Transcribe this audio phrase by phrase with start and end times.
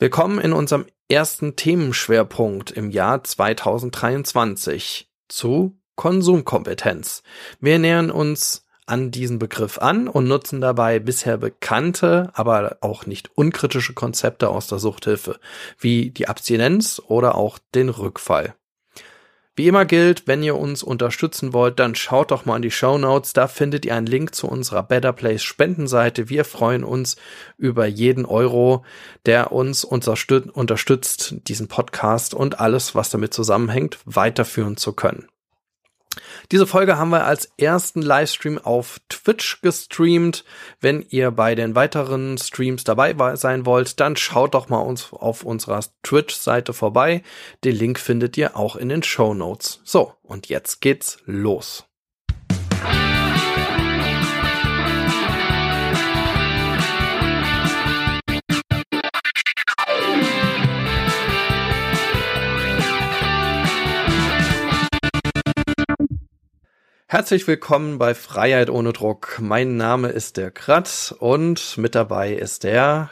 [0.00, 7.24] Willkommen in unserem ersten Themenschwerpunkt im Jahr 2023 zu Konsumkompetenz.
[7.58, 13.36] Wir nähern uns an diesen Begriff an und nutzen dabei bisher bekannte, aber auch nicht
[13.36, 15.40] unkritische Konzepte aus der Suchthilfe,
[15.80, 18.54] wie die Abstinenz oder auch den Rückfall.
[19.58, 22.96] Wie immer gilt, wenn ihr uns unterstützen wollt, dann schaut doch mal in die Show
[22.96, 23.32] Notes.
[23.32, 26.28] Da findet ihr einen Link zu unserer Better Place Spendenseite.
[26.28, 27.16] Wir freuen uns
[27.56, 28.84] über jeden Euro,
[29.26, 35.26] der uns unterstützt, diesen Podcast und alles, was damit zusammenhängt, weiterführen zu können.
[36.50, 40.44] Diese Folge haben wir als ersten Livestream auf Twitch gestreamt.
[40.80, 45.42] Wenn ihr bei den weiteren Streams dabei sein wollt, dann schaut doch mal uns auf
[45.42, 47.22] unserer Twitch-Seite vorbei.
[47.64, 49.80] Den Link findet ihr auch in den Show Notes.
[49.84, 51.87] So, und jetzt geht's los.
[67.10, 69.38] Herzlich willkommen bei Freiheit ohne Druck.
[69.40, 73.08] Mein Name ist der Kratz und mit dabei ist der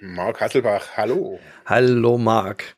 [0.00, 0.96] Marc Hasselbach.
[0.96, 1.38] Hallo.
[1.64, 2.74] Hallo Marc.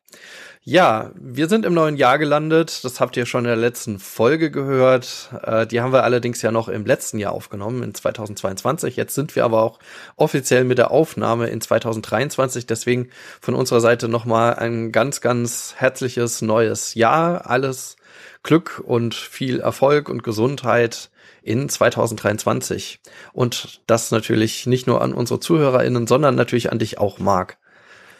[0.62, 2.84] Ja, wir sind im neuen Jahr gelandet.
[2.84, 5.30] Das habt ihr schon in der letzten Folge gehört.
[5.44, 8.96] Äh, die haben wir allerdings ja noch im letzten Jahr aufgenommen, in 2022.
[8.96, 9.78] Jetzt sind wir aber auch
[10.16, 12.66] offiziell mit der Aufnahme in 2023.
[12.66, 13.08] Deswegen
[13.40, 17.48] von unserer Seite nochmal ein ganz, ganz herzliches neues Jahr.
[17.48, 17.96] Alles
[18.42, 21.10] Glück und viel Erfolg und Gesundheit
[21.42, 23.00] in 2023.
[23.32, 27.58] Und das natürlich nicht nur an unsere ZuhörerInnen, sondern natürlich an dich auch, Marc.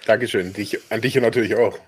[0.06, 0.52] Dankeschön.
[0.52, 1.78] Dich, an dich natürlich auch.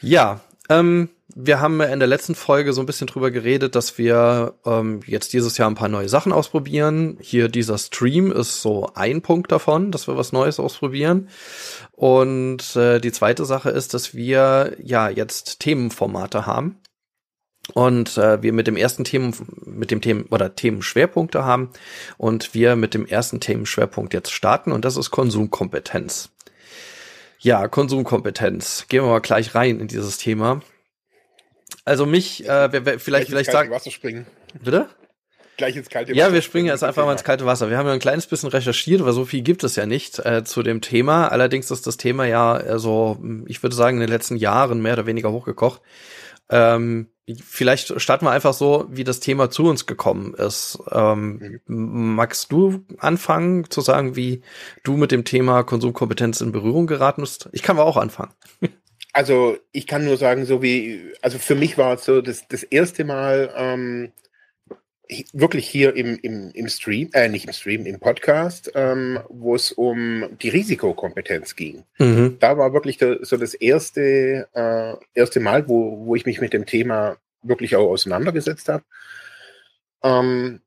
[0.00, 4.54] Ja, ähm, wir haben in der letzten Folge so ein bisschen drüber geredet, dass wir
[4.64, 7.18] ähm, jetzt dieses Jahr ein paar neue Sachen ausprobieren.
[7.20, 11.28] Hier dieser Stream ist so ein Punkt davon, dass wir was Neues ausprobieren.
[11.92, 16.80] Und äh, die zweite Sache ist, dass wir ja jetzt Themenformate haben
[17.74, 21.70] und äh, wir mit dem ersten Themen mit dem Themen oder Themenschwerpunkte haben
[22.16, 26.30] und wir mit dem ersten Themenschwerpunkt jetzt starten und das ist Konsumkompetenz.
[27.38, 28.86] Ja, Konsumkompetenz.
[28.88, 30.62] Gehen wir mal gleich rein in dieses Thema.
[31.84, 33.70] Also mich, äh, wer, wer, vielleicht vielleicht sagen.
[33.70, 34.26] Wasser springen.
[34.62, 34.88] Bitte?
[35.56, 36.18] Gleich ins kalte Wasser.
[36.18, 37.70] Ja, wir springen jetzt einfach mal ins kalte Wasser.
[37.70, 40.44] Wir haben ja ein kleines bisschen recherchiert, weil so viel gibt es ja nicht äh,
[40.44, 41.28] zu dem Thema.
[41.28, 44.94] Allerdings ist das Thema ja äh, so, ich würde sagen, in den letzten Jahren mehr
[44.94, 45.80] oder weniger hochgekocht.
[46.50, 47.10] Ähm,
[47.42, 50.78] vielleicht starten wir einfach so, wie das Thema zu uns gekommen ist.
[50.92, 54.42] Ähm, magst du anfangen zu sagen, wie
[54.84, 57.48] du mit dem Thema Konsumkompetenz in Berührung geraten bist?
[57.52, 58.32] Ich kann aber auch anfangen.
[59.12, 62.62] Also ich kann nur sagen, so wie, also für mich war es so das, das
[62.62, 64.12] erste Mal ähm,
[65.32, 69.72] wirklich hier im, im, im Stream, äh, nicht im Stream, im Podcast, ähm, wo es
[69.72, 71.84] um die Risikokompetenz ging.
[71.98, 72.38] Mhm.
[72.40, 76.52] Da war wirklich der, so das erste, äh, erste Mal, wo, wo ich mich mit
[76.52, 78.84] dem Thema wirklich auch auseinandergesetzt habe.
[80.02, 80.60] Ähm,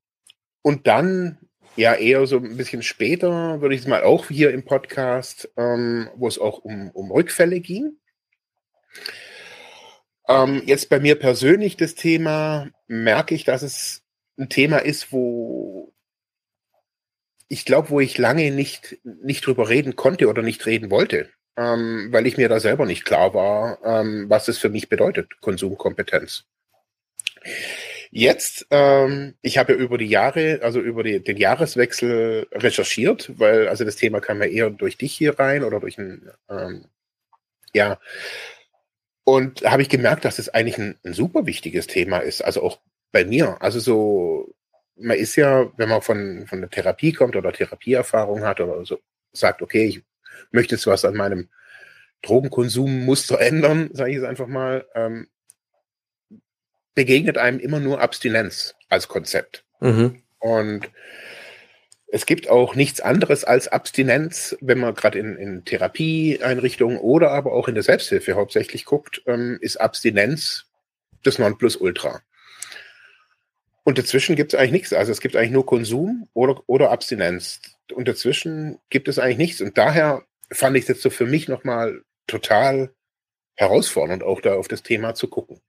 [0.62, 1.38] und dann,
[1.76, 6.10] ja, eher so ein bisschen später, würde ich es mal auch hier im Podcast, ähm,
[6.16, 7.98] wo es auch um, um Rückfälle ging.
[10.28, 14.04] Ähm, jetzt bei mir persönlich das Thema, merke ich, dass es
[14.40, 15.94] ein Thema ist, wo
[17.50, 22.10] ich glaube, wo ich lange nicht, nicht drüber reden konnte oder nicht reden wollte, ähm,
[22.12, 26.46] weil ich mir da selber nicht klar war, ähm, was es für mich bedeutet, Konsumkompetenz.
[28.12, 33.68] Jetzt, ähm, ich habe ja über die Jahre, also über die, den Jahreswechsel recherchiert, weil
[33.68, 36.86] also das Thema kam ja eher durch dich hier rein oder durch ein, ähm,
[37.74, 38.00] ja,
[39.24, 42.80] und habe ich gemerkt, dass es eigentlich ein, ein super wichtiges Thema ist, also auch
[43.12, 43.62] bei mir.
[43.62, 44.56] Also so,
[44.96, 49.00] man ist ja, wenn man von, von der Therapie kommt oder Therapieerfahrung hat oder so,
[49.32, 50.04] sagt, okay, ich
[50.52, 51.50] möchte jetzt was an meinem
[52.22, 55.28] Drogenkonsummuster ändern, sage ich es einfach mal, ähm,
[56.96, 59.64] begegnet einem immer nur Abstinenz als Konzept.
[59.80, 60.22] Mhm.
[60.40, 60.90] Und
[62.12, 67.54] es gibt auch nichts anderes als Abstinenz, wenn man gerade in, in Therapieeinrichtungen oder aber
[67.54, 70.66] auch in der Selbsthilfe hauptsächlich guckt, ähm, ist Abstinenz
[71.24, 72.22] das Nonplusultra.
[73.90, 74.94] Und dazwischen gibt es eigentlich nichts.
[74.94, 77.60] Also es gibt eigentlich nur Konsum oder, oder Abstinenz.
[77.92, 79.62] Und dazwischen gibt es eigentlich nichts.
[79.62, 80.22] Und daher
[80.52, 82.94] fand ich es jetzt so für mich nochmal total
[83.56, 85.60] herausfordernd, auch da auf das Thema zu gucken.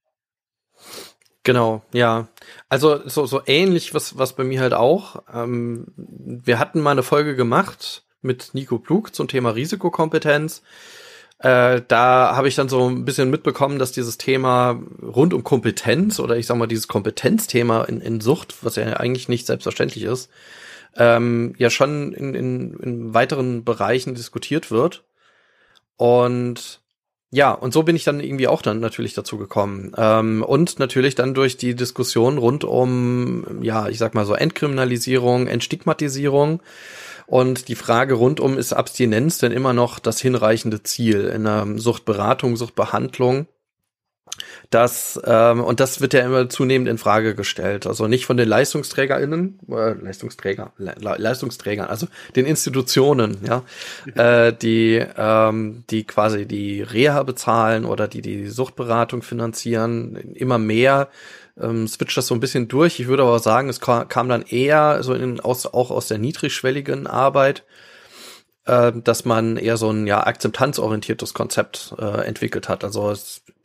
[1.44, 2.28] Genau, ja.
[2.68, 5.22] Also so, so ähnlich, was, was bei mir halt auch.
[5.32, 10.60] Ähm, wir hatten mal eine Folge gemacht mit Nico Plug zum Thema Risikokompetenz.
[11.40, 16.20] Äh, da habe ich dann so ein bisschen mitbekommen, dass dieses Thema rund um Kompetenz
[16.20, 20.28] oder ich sag mal dieses Kompetenzthema in, in Sucht, was ja eigentlich nicht selbstverständlich ist,
[20.96, 25.04] ähm, ja schon in, in, in weiteren Bereichen diskutiert wird.
[25.96, 26.82] Und
[27.30, 29.92] ja, und so bin ich dann irgendwie auch dann natürlich dazu gekommen.
[29.96, 35.46] Ähm, und natürlich dann durch die Diskussion rund um, ja, ich sag mal so Entkriminalisierung,
[35.46, 36.60] Entstigmatisierung
[37.30, 41.78] und die Frage rund um, ist Abstinenz denn immer noch das hinreichende Ziel in einer
[41.78, 43.46] Suchtberatung, Suchtbehandlung?
[44.70, 47.86] Das, ähm, und das wird ja immer zunehmend in Frage gestellt.
[47.86, 53.62] Also nicht von den LeistungsträgerInnen, äh, Leistungsträger, Le Leistungsträgern, also den Institutionen, ja,
[54.14, 61.08] äh, die, ähm, die quasi die Reha bezahlen oder die die Suchtberatung finanzieren, immer mehr
[61.58, 63.00] ähm, switcht das so ein bisschen durch.
[63.00, 67.06] Ich würde aber sagen, es kam dann eher so in, aus, auch aus der niedrigschwelligen
[67.06, 67.64] Arbeit
[68.66, 72.84] äh, dass man eher so ein ja akzeptanzorientiertes Konzept äh, entwickelt hat.
[72.84, 73.14] Also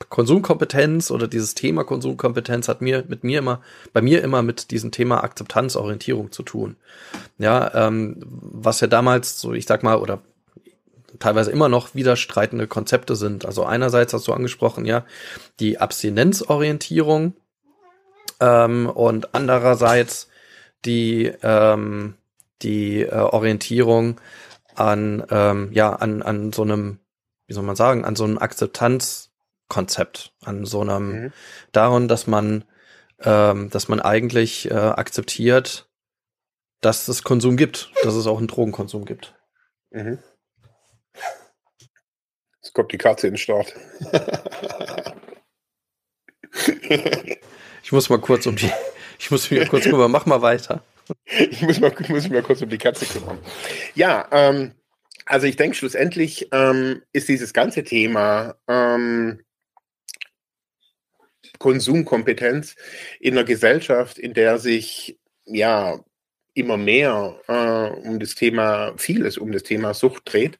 [0.09, 3.61] Konsumkompetenz oder dieses Thema Konsumkompetenz hat mir mit mir immer
[3.93, 6.77] bei mir immer mit diesem Thema Akzeptanzorientierung zu tun.
[7.37, 10.21] Ja, ähm, was ja damals so ich sag mal oder
[11.19, 13.45] teilweise immer noch widerstreitende Konzepte sind.
[13.45, 15.05] Also einerseits hast du angesprochen, ja,
[15.59, 17.33] die Abstinenzorientierung
[18.39, 20.29] ähm, und andererseits
[20.85, 22.15] die ähm,
[22.61, 24.19] die äh, Orientierung
[24.75, 26.99] an, ähm, ja, an, an so einem,
[27.47, 31.33] wie soll man sagen, an so einem Akzeptanzkonzept, an so einem, mhm.
[31.71, 32.65] daran, dass man,
[33.21, 35.89] ähm, dass man eigentlich äh, akzeptiert,
[36.81, 39.35] dass es Konsum gibt, dass es auch einen Drogenkonsum gibt.
[39.91, 40.19] Mhm.
[42.61, 43.73] Jetzt kommt die Katze in den Start.
[47.85, 48.71] ich muss mal kurz um die,
[49.19, 50.83] ich muss mich kurz rüber, mach mal weiter.
[51.27, 53.37] ich muss, mal, muss mich mal kurz um die Katze kümmern.
[53.93, 54.71] Ja, ähm,
[55.27, 59.39] also ich denke, schlussendlich ähm, ist dieses ganze Thema ähm,
[61.59, 62.75] Konsumkompetenz
[63.19, 65.99] in einer Gesellschaft, in der sich ja
[66.55, 70.57] immer mehr äh, um das Thema, vieles um das Thema Sucht dreht,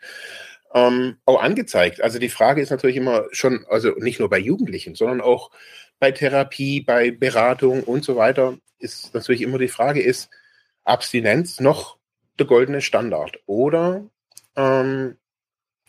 [0.76, 2.02] ähm, auch angezeigt.
[2.02, 5.50] Also die Frage ist natürlich immer schon, also nicht nur bei Jugendlichen, sondern auch
[6.00, 10.30] bei Therapie, bei Beratung und so weiter, ist natürlich immer die Frage, ist
[10.84, 11.98] Abstinenz noch
[12.38, 13.40] der goldene Standard?
[13.46, 14.06] Oder,
[14.56, 15.18] ähm,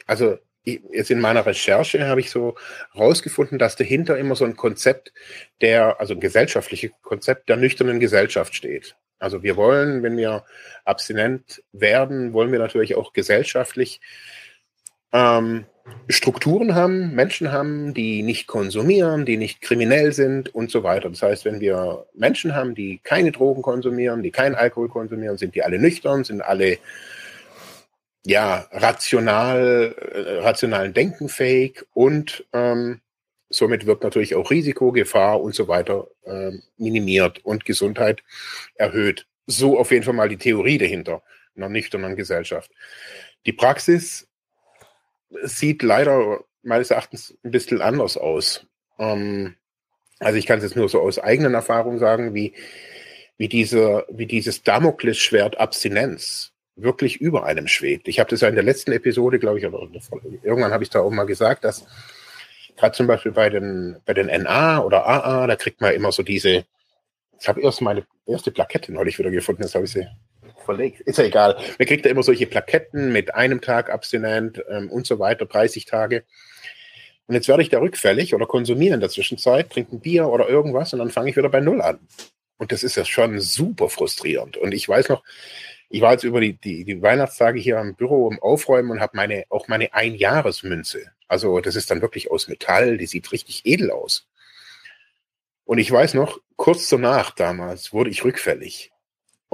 [0.06, 2.56] also jetzt in meiner Recherche habe ich so
[2.92, 5.12] herausgefunden, dass dahinter immer so ein Konzept
[5.60, 8.96] der, also ein gesellschaftliches Konzept der nüchternen Gesellschaft steht.
[9.18, 10.44] Also wir wollen, wenn wir
[10.84, 14.00] abstinent werden, wollen wir natürlich auch gesellschaftlich
[15.12, 15.66] ähm,
[16.08, 21.10] Strukturen haben, Menschen haben, die nicht konsumieren, die nicht kriminell sind und so weiter.
[21.10, 25.54] Das heißt, wenn wir Menschen haben, die keine Drogen konsumieren, die keinen Alkohol konsumieren, sind
[25.54, 26.78] die alle nüchtern, sind alle
[28.24, 33.00] ja rational, äh, rationalen Denken fähig und ähm,
[33.48, 38.22] somit wird natürlich auch Risiko, Gefahr und so weiter äh, minimiert und Gesundheit
[38.74, 39.26] erhöht.
[39.46, 41.22] So auf jeden Fall mal die Theorie dahinter
[41.56, 42.70] einer nüchternen Gesellschaft.
[43.46, 44.26] Die Praxis
[45.42, 48.66] sieht leider meines Erachtens ein bisschen anders aus.
[48.98, 49.56] Ähm,
[50.18, 52.54] also ich kann es jetzt nur so aus eigenen Erfahrungen sagen, wie,
[53.36, 58.08] wie, diese, wie dieses Damoklesschwert Abstinenz wirklich über einem schwebt.
[58.08, 59.88] Ich habe das ja in der letzten Episode, glaube ich, oder
[60.42, 61.86] irgendwann habe ich da auch mal gesagt, dass
[62.76, 66.22] gerade zum Beispiel bei den, bei den NA oder AA, da kriegt man immer so
[66.22, 66.66] diese,
[67.38, 70.06] ich habe erst meine erste Plakette neulich wieder gefunden, jetzt habe ich sie
[70.66, 71.00] verlegt.
[71.00, 71.56] Ist ja egal.
[71.78, 75.86] Man kriegt ja immer solche Plaketten mit einem Tag abstinent ähm, und so weiter, 30
[75.86, 76.24] Tage.
[77.26, 80.48] Und jetzt werde ich da rückfällig oder konsumiere in der Zwischenzeit, trinke ein Bier oder
[80.48, 81.98] irgendwas und dann fange ich wieder bei Null an.
[82.58, 84.56] Und das ist ja schon super frustrierend.
[84.56, 85.22] Und ich weiß noch,
[85.88, 89.16] ich war jetzt über die, die, die Weihnachtstage hier im Büro im Aufräumen und habe
[89.16, 91.12] meine, auch meine Einjahresmünze.
[91.28, 94.26] Also das ist dann wirklich aus Metall, die sieht richtig edel aus.
[95.64, 98.92] Und ich weiß noch, kurz danach damals wurde ich rückfällig.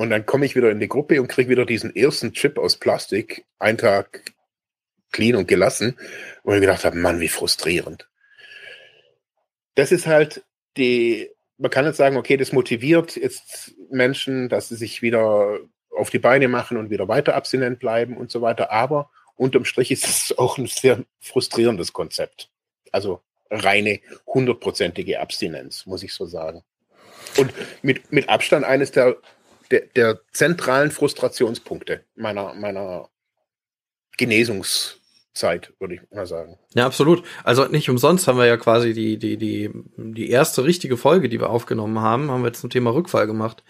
[0.03, 2.77] Und dann komme ich wieder in die Gruppe und kriege wieder diesen ersten Chip aus
[2.77, 4.33] Plastik, einen Tag
[5.13, 5.97] clean und gelassen,
[6.43, 8.09] wo ich gedacht habe, Mann, wie frustrierend.
[9.77, 10.43] Das ist halt
[10.77, 15.61] die, man kann jetzt sagen, okay, das motiviert jetzt Menschen, dass sie sich wieder
[15.97, 18.73] auf die Beine machen und wieder weiter abstinent bleiben und so weiter.
[18.73, 22.51] Aber unterm Strich ist es auch ein sehr frustrierendes Konzept.
[22.91, 26.65] Also reine hundertprozentige Abstinenz, muss ich so sagen.
[27.37, 29.17] Und mit, mit Abstand eines der
[29.71, 33.09] der, der zentralen Frustrationspunkte meiner, meiner
[34.17, 36.59] Genesungszeit, würde ich mal sagen.
[36.75, 37.25] Ja, absolut.
[37.45, 41.41] Also nicht umsonst haben wir ja quasi die, die, die, die erste richtige Folge, die
[41.41, 43.65] wir aufgenommen haben, haben wir zum Thema Rückfall gemacht.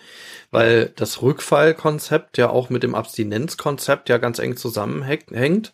[0.50, 5.72] Weil das Rückfallkonzept ja auch mit dem Abstinenzkonzept ja ganz eng zusammenhängt.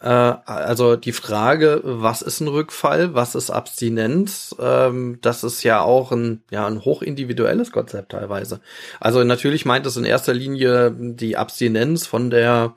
[0.00, 5.80] Äh, also die Frage, was ist ein Rückfall, was ist Abstinenz, ähm, das ist ja
[5.80, 8.60] auch ein, ja, ein hochindividuelles Konzept teilweise.
[9.00, 12.74] Also natürlich meint es in erster Linie die Abstinenz von der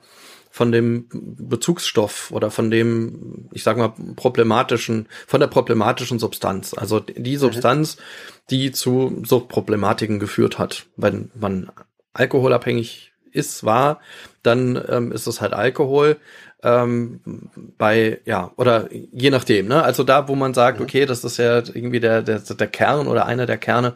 [0.54, 6.74] von dem Bezugsstoff oder von dem, ich sag mal, problematischen, von der problematischen Substanz.
[6.74, 7.96] Also die Substanz,
[8.50, 10.84] die zu Suchtproblematiken geführt hat.
[10.94, 11.72] Wenn man
[12.12, 14.00] alkoholabhängig ist, war,
[14.42, 16.18] dann ähm, ist es halt Alkohol.
[16.62, 17.20] Ähm,
[17.76, 19.82] bei, ja, oder je nachdem, ne?
[19.82, 23.26] Also da, wo man sagt, okay, das ist ja irgendwie der, der, der Kern oder
[23.26, 23.94] einer der Kerne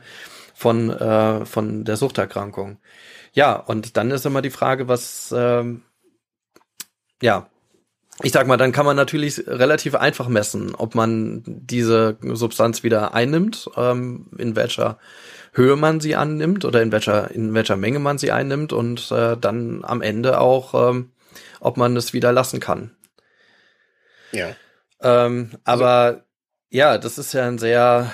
[0.54, 2.78] von, äh, von der Suchterkrankung.
[3.32, 5.82] Ja, und dann ist immer die Frage, was, ähm,
[7.22, 7.48] ja,
[8.22, 13.12] ich sag mal, dann kann man natürlich relativ einfach messen, ob man diese Substanz wieder
[13.12, 14.98] einnimmt, ähm, in welcher
[15.52, 19.36] Höhe man sie annimmt oder in welcher in welcher Menge man sie einnimmt und äh,
[19.38, 21.10] dann am Ende auch, ähm,
[21.60, 22.96] ob man es wieder lassen kann.
[24.32, 24.56] Ja.
[25.00, 26.20] Ähm, aber also,
[26.70, 28.12] ja, das ist ja ein sehr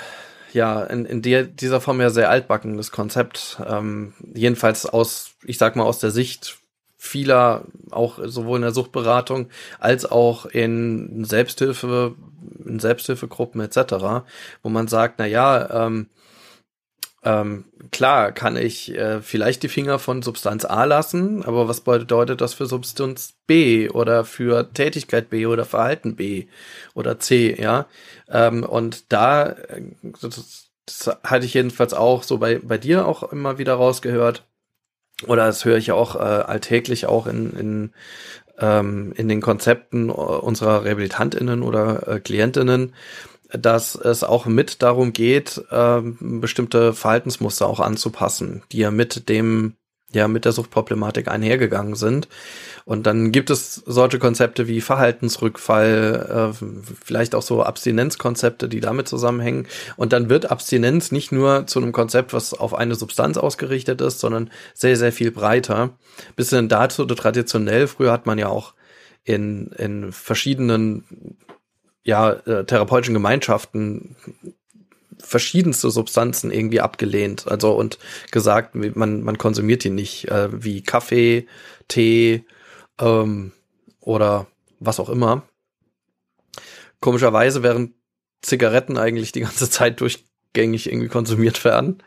[0.53, 3.59] ja in, in der, dieser Form ja sehr altbackenes Konzept.
[3.67, 6.57] Ähm, jedenfalls aus, ich sag mal aus der Sicht
[6.97, 9.49] vieler, auch sowohl in der Suchtberatung
[9.79, 12.15] als auch in Selbsthilfe,
[12.65, 14.25] in Selbsthilfegruppen etc.,
[14.61, 16.09] wo man sagt, na ja, ähm,
[17.23, 22.41] ähm, klar kann ich äh, vielleicht die Finger von Substanz A lassen, aber was bedeutet
[22.41, 26.47] das für Substanz B oder für Tätigkeit B oder Verhalten B
[26.93, 27.85] oder C, ja?
[28.29, 29.81] Ähm, und da, äh,
[30.21, 34.43] das, das hatte ich jedenfalls auch so bei, bei dir auch immer wieder rausgehört,
[35.27, 37.93] oder das höre ich auch äh, alltäglich auch in, in,
[38.59, 42.93] ähm, in den Konzepten unserer Rehabilitantinnen oder äh, Klientinnen,
[43.53, 49.75] dass es auch mit darum geht, äh, bestimmte Verhaltensmuster auch anzupassen, die ja mit dem
[50.15, 52.27] ja mit der Suchtproblematik einhergegangen sind.
[52.85, 56.65] Und dann gibt es solche Konzepte wie Verhaltensrückfall, äh,
[57.03, 59.67] vielleicht auch so Abstinenzkonzepte, die damit zusammenhängen.
[59.95, 64.19] Und dann wird Abstinenz nicht nur zu einem Konzept, was auf eine Substanz ausgerichtet ist,
[64.19, 65.97] sondern sehr, sehr viel breiter.
[66.35, 68.73] Bisschen dazu traditionell, früher hat man ja auch
[69.23, 71.37] in, in verschiedenen
[72.03, 74.15] ja, äh, therapeutischen Gemeinschaften
[75.19, 77.47] verschiedenste Substanzen irgendwie abgelehnt.
[77.47, 77.97] Also und
[78.31, 81.47] gesagt, man, man konsumiert die nicht, äh, wie Kaffee,
[81.87, 82.45] Tee
[82.99, 83.53] ähm,
[83.99, 84.47] oder
[84.79, 85.47] was auch immer.
[86.99, 87.93] Komischerweise während
[88.41, 92.03] Zigaretten eigentlich die ganze Zeit durchgängig irgendwie konsumiert werden.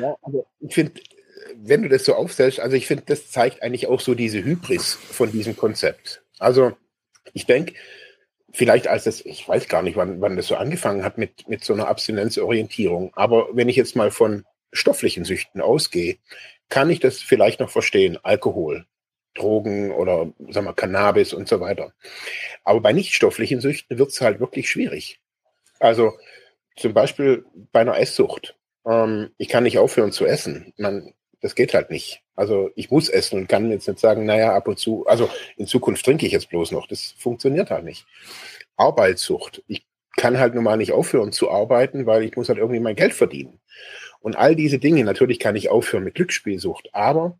[0.00, 0.92] Ja, aber ich finde,
[1.56, 4.94] wenn du das so aufstellst, also ich finde, das zeigt eigentlich auch so diese Hybris
[4.94, 6.22] von diesem Konzept.
[6.38, 6.76] Also
[7.32, 7.74] ich denke,
[8.52, 11.64] vielleicht als das, ich weiß gar nicht, wann, wann das so angefangen hat mit, mit
[11.64, 13.12] so einer Abstinenzorientierung.
[13.14, 16.18] Aber wenn ich jetzt mal von stofflichen Süchten ausgehe,
[16.68, 18.18] kann ich das vielleicht noch verstehen.
[18.22, 18.86] Alkohol,
[19.34, 21.92] Drogen oder sagen wir Cannabis und so weiter.
[22.64, 25.20] Aber bei nichtstofflichen Süchten wird es halt wirklich schwierig.
[25.78, 26.12] Also
[26.76, 28.56] zum Beispiel bei einer Esssucht.
[28.86, 30.72] Ähm, ich kann nicht aufhören zu essen.
[30.76, 32.22] Man, das geht halt nicht.
[32.36, 35.66] Also ich muss essen und kann jetzt nicht sagen, naja, ab und zu, also in
[35.66, 36.86] Zukunft trinke ich jetzt bloß noch.
[36.86, 38.06] Das funktioniert halt nicht.
[38.76, 39.62] Arbeitssucht.
[39.66, 42.96] Ich kann halt nun mal nicht aufhören zu arbeiten, weil ich muss halt irgendwie mein
[42.96, 43.60] Geld verdienen.
[44.20, 47.38] Und all diese Dinge, natürlich kann ich aufhören mit Glücksspielsucht, aber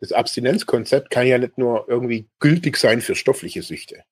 [0.00, 4.04] das Abstinenzkonzept kann ja nicht nur irgendwie gültig sein für stoffliche Süchte.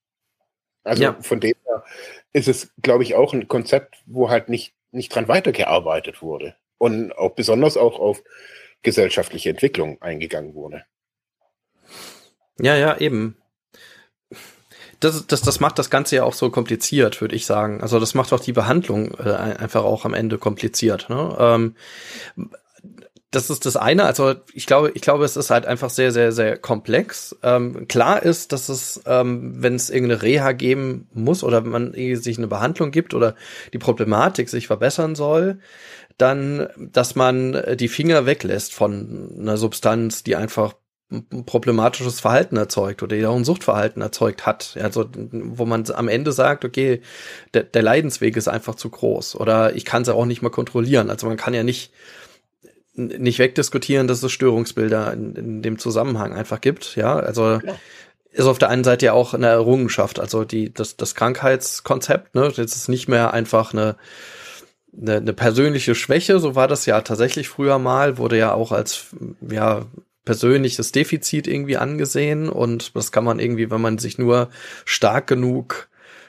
[0.83, 1.17] Also ja.
[1.21, 1.85] von dem her
[2.33, 6.57] ist es, glaube ich, auch ein Konzept, wo halt nicht, nicht dran weitergearbeitet wurde.
[6.79, 8.23] Und auch besonders auch auf
[8.87, 10.85] gesellschaftliche Entwicklung eingegangen wurde.
[12.59, 13.37] Ja, ja, eben.
[15.01, 17.83] Das, das, das macht das Ganze ja auch so kompliziert, würde ich sagen.
[17.83, 21.11] Also das macht auch die Behandlung äh, einfach auch am Ende kompliziert.
[21.11, 21.37] Ne?
[21.39, 21.75] Ähm,
[23.33, 24.05] das ist das eine.
[24.05, 27.37] Also ich glaube, ich glaube, es ist halt einfach sehr, sehr, sehr komplex.
[27.43, 32.39] Ähm, klar ist, dass es, ähm, wenn es irgendeine Reha geben muss oder man sich
[32.39, 33.35] eine Behandlung gibt oder
[33.73, 35.59] die Problematik sich verbessern soll,
[36.19, 40.75] dann, dass man die Finger weglässt von einer Substanz, die einfach
[41.11, 44.77] ein problematisches Verhalten erzeugt oder die auch ein Suchtverhalten erzeugt hat.
[44.81, 47.01] Also wo man am Ende sagt, okay,
[47.55, 51.11] der, der Leidensweg ist einfach zu groß oder ich kann es auch nicht mehr kontrollieren.
[51.11, 51.93] Also man kann ja nicht
[52.95, 56.97] nicht wegdiskutieren, dass es Störungsbilder in, in dem Zusammenhang einfach gibt.
[56.97, 57.79] Ja, also ja.
[58.33, 60.19] ist auf der einen Seite ja auch eine Errungenschaft.
[60.19, 63.97] Also die das das Krankheitskonzept, ne, das ist nicht mehr einfach eine
[65.01, 69.07] eine, eine persönliche Schwäche, so war das ja tatsächlich früher mal, wurde ja auch als
[69.49, 69.87] ja
[70.25, 74.49] persönliches Defizit irgendwie angesehen und das kann man irgendwie, wenn man sich nur
[74.85, 75.89] stark genug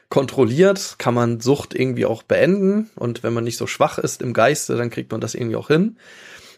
[0.10, 4.34] kontrolliert, kann man Sucht irgendwie auch beenden und wenn man nicht so schwach ist im
[4.34, 5.98] Geiste, dann kriegt man das irgendwie auch hin.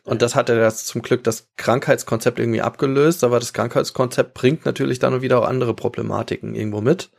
[0.04, 4.66] Und das hat er das zum Glück das Krankheitskonzept irgendwie abgelöst, aber das Krankheitskonzept bringt
[4.66, 7.10] natürlich dann wieder auch andere Problematiken irgendwo mit.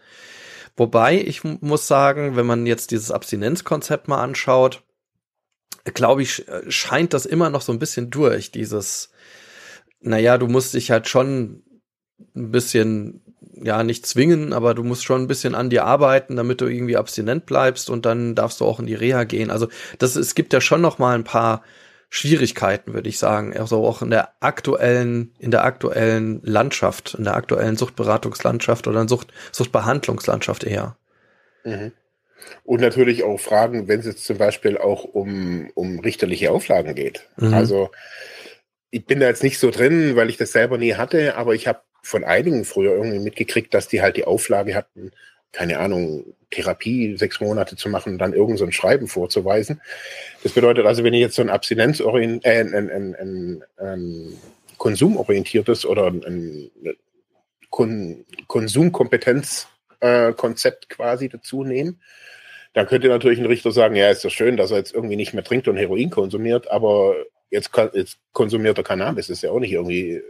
[0.80, 4.82] Wobei ich muss sagen, wenn man jetzt dieses Abstinenzkonzept mal anschaut,
[5.84, 9.10] glaube ich, scheint das immer noch so ein bisschen durch, dieses,
[10.00, 11.64] naja, du musst dich halt schon
[12.34, 13.20] ein bisschen
[13.62, 16.96] ja nicht zwingen, aber du musst schon ein bisschen an dir arbeiten, damit du irgendwie
[16.96, 19.50] abstinent bleibst und dann darfst du auch in die Reha gehen.
[19.50, 19.68] Also
[19.98, 21.62] das es gibt ja schon noch mal ein paar
[22.12, 27.36] Schwierigkeiten, würde ich sagen, also auch in der aktuellen in der aktuellen Landschaft, in der
[27.36, 30.96] aktuellen Suchtberatungslandschaft oder in Sucht Suchtbehandlungslandschaft eher.
[31.64, 31.92] Mhm.
[32.64, 37.28] Und natürlich auch Fragen, wenn es jetzt zum Beispiel auch um, um richterliche Auflagen geht.
[37.36, 37.54] Mhm.
[37.54, 37.90] Also
[38.90, 41.68] ich bin da jetzt nicht so drin, weil ich das selber nie hatte, aber ich
[41.68, 45.12] habe von einigen früher irgendwie mitgekriegt, dass die halt die Auflage hatten,
[45.52, 49.80] keine Ahnung, Therapie sechs Monate zu machen und dann irgend so ein Schreiben vorzuweisen.
[50.42, 54.36] Das bedeutet also, wenn ich jetzt so ein abstinenzorient, äh, ein, ein, ein, ein
[54.78, 56.70] konsumorientiertes oder ein,
[57.70, 61.94] Kon Konsumkompetenzkonzept äh, quasi dazu nehme,
[62.72, 65.34] dann könnte natürlich ein Richter sagen, ja, ist ja schön, dass er jetzt irgendwie nicht
[65.34, 67.14] mehr trinkt und Heroin konsumiert, aber
[67.50, 70.22] jetzt, jetzt konsumiert er Cannabis, ist ja auch nicht irgendwie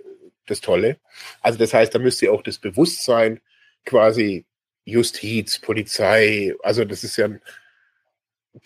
[0.46, 0.98] das Tolle.
[1.40, 3.40] Also das heißt, da müsste auch das Bewusstsein
[3.86, 4.44] quasi
[4.84, 7.28] Justiz, Polizei, also das ist ja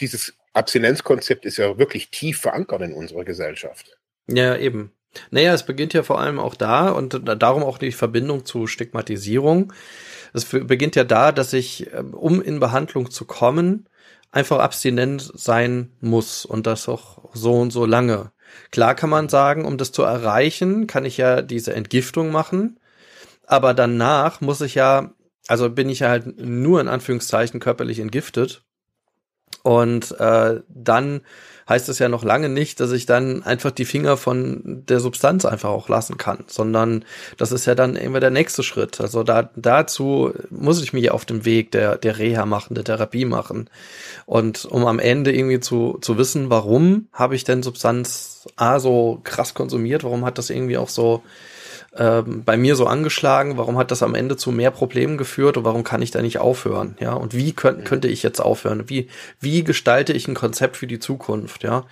[0.00, 3.98] dieses Abstinenzkonzept ist ja wirklich tief verankert in unserer Gesellschaft.
[4.28, 4.92] Ja, eben.
[5.30, 9.72] Naja, es beginnt ja vor allem auch da und darum auch die Verbindung zu Stigmatisierung.
[10.32, 13.88] Es beginnt ja da, dass ich, ähm, um in Behandlung zu kommen,
[14.32, 18.32] einfach abstinent sein muss und das auch so und so lange.
[18.72, 22.80] Klar kann man sagen, um das zu erreichen, kann ich ja diese Entgiftung machen,
[23.46, 25.12] aber danach muss ich ja,
[25.48, 28.62] also bin ich ja halt nur in Anführungszeichen körperlich entgiftet
[29.62, 31.22] und äh, dann
[31.66, 35.46] heißt es ja noch lange nicht, dass ich dann einfach die Finger von der Substanz
[35.46, 37.04] einfach auch lassen kann, sondern
[37.38, 39.00] das ist ja dann immer der nächste Schritt.
[39.00, 43.24] Also da, dazu muss ich mich auf dem Weg der, der Reha machen, der Therapie
[43.24, 43.70] machen.
[44.26, 49.20] Und um am Ende irgendwie zu, zu wissen, warum habe ich denn Substanz A so
[49.24, 51.22] krass konsumiert, warum hat das irgendwie auch so
[51.96, 53.56] ähm, bei mir so angeschlagen?
[53.56, 56.38] Warum hat das am Ende zu mehr Problemen geführt und warum kann ich da nicht
[56.38, 56.96] aufhören?
[57.00, 58.88] Ja, und wie könnt, könnte ich jetzt aufhören?
[58.88, 59.08] Wie,
[59.40, 61.62] wie gestalte ich ein Konzept für die Zukunft?
[61.62, 61.86] Ja.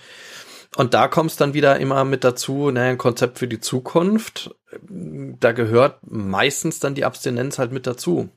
[0.76, 4.54] Und da kommt es dann wieder immer mit dazu, naja, ein Konzept für die Zukunft.
[4.88, 8.30] Da gehört meistens dann die Abstinenz halt mit dazu.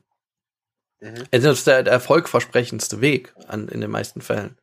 [1.00, 1.24] Mhm.
[1.30, 4.58] Das ist der, der erfolgversprechendste Weg an, in den meisten Fällen.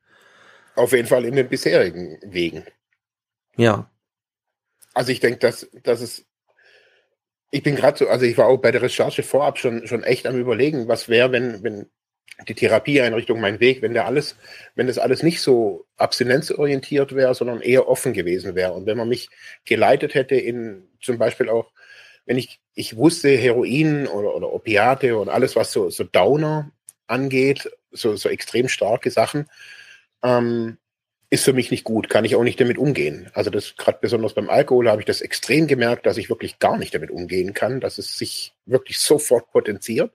[0.76, 2.66] Auf jeden Fall in den bisherigen Wegen.
[3.56, 3.90] Ja.
[4.94, 6.26] Also ich denke, dass, dass es
[7.54, 10.26] ich bin gerade so, also ich war auch bei der Recherche vorab schon, schon echt
[10.26, 11.86] am überlegen, was wäre, wenn, wenn
[12.48, 14.36] die Therapieeinrichtung mein Weg, wenn der alles,
[14.74, 18.74] wenn das alles nicht so abstinenzorientiert wäre, sondern eher offen gewesen wäre.
[18.74, 19.30] Und wenn man mich
[19.66, 21.72] geleitet hätte in zum Beispiel auch,
[22.26, 26.72] wenn ich, ich wusste, Heroin oder, oder Opiate und alles, was so, so Downer
[27.06, 29.48] angeht, so, so extrem starke Sachen,
[30.24, 30.80] ähm,
[31.34, 33.28] ist für mich nicht gut, kann ich auch nicht damit umgehen.
[33.34, 36.78] Also das gerade besonders beim Alkohol habe ich das extrem gemerkt, dass ich wirklich gar
[36.78, 40.12] nicht damit umgehen kann, dass es sich wirklich sofort potenziert.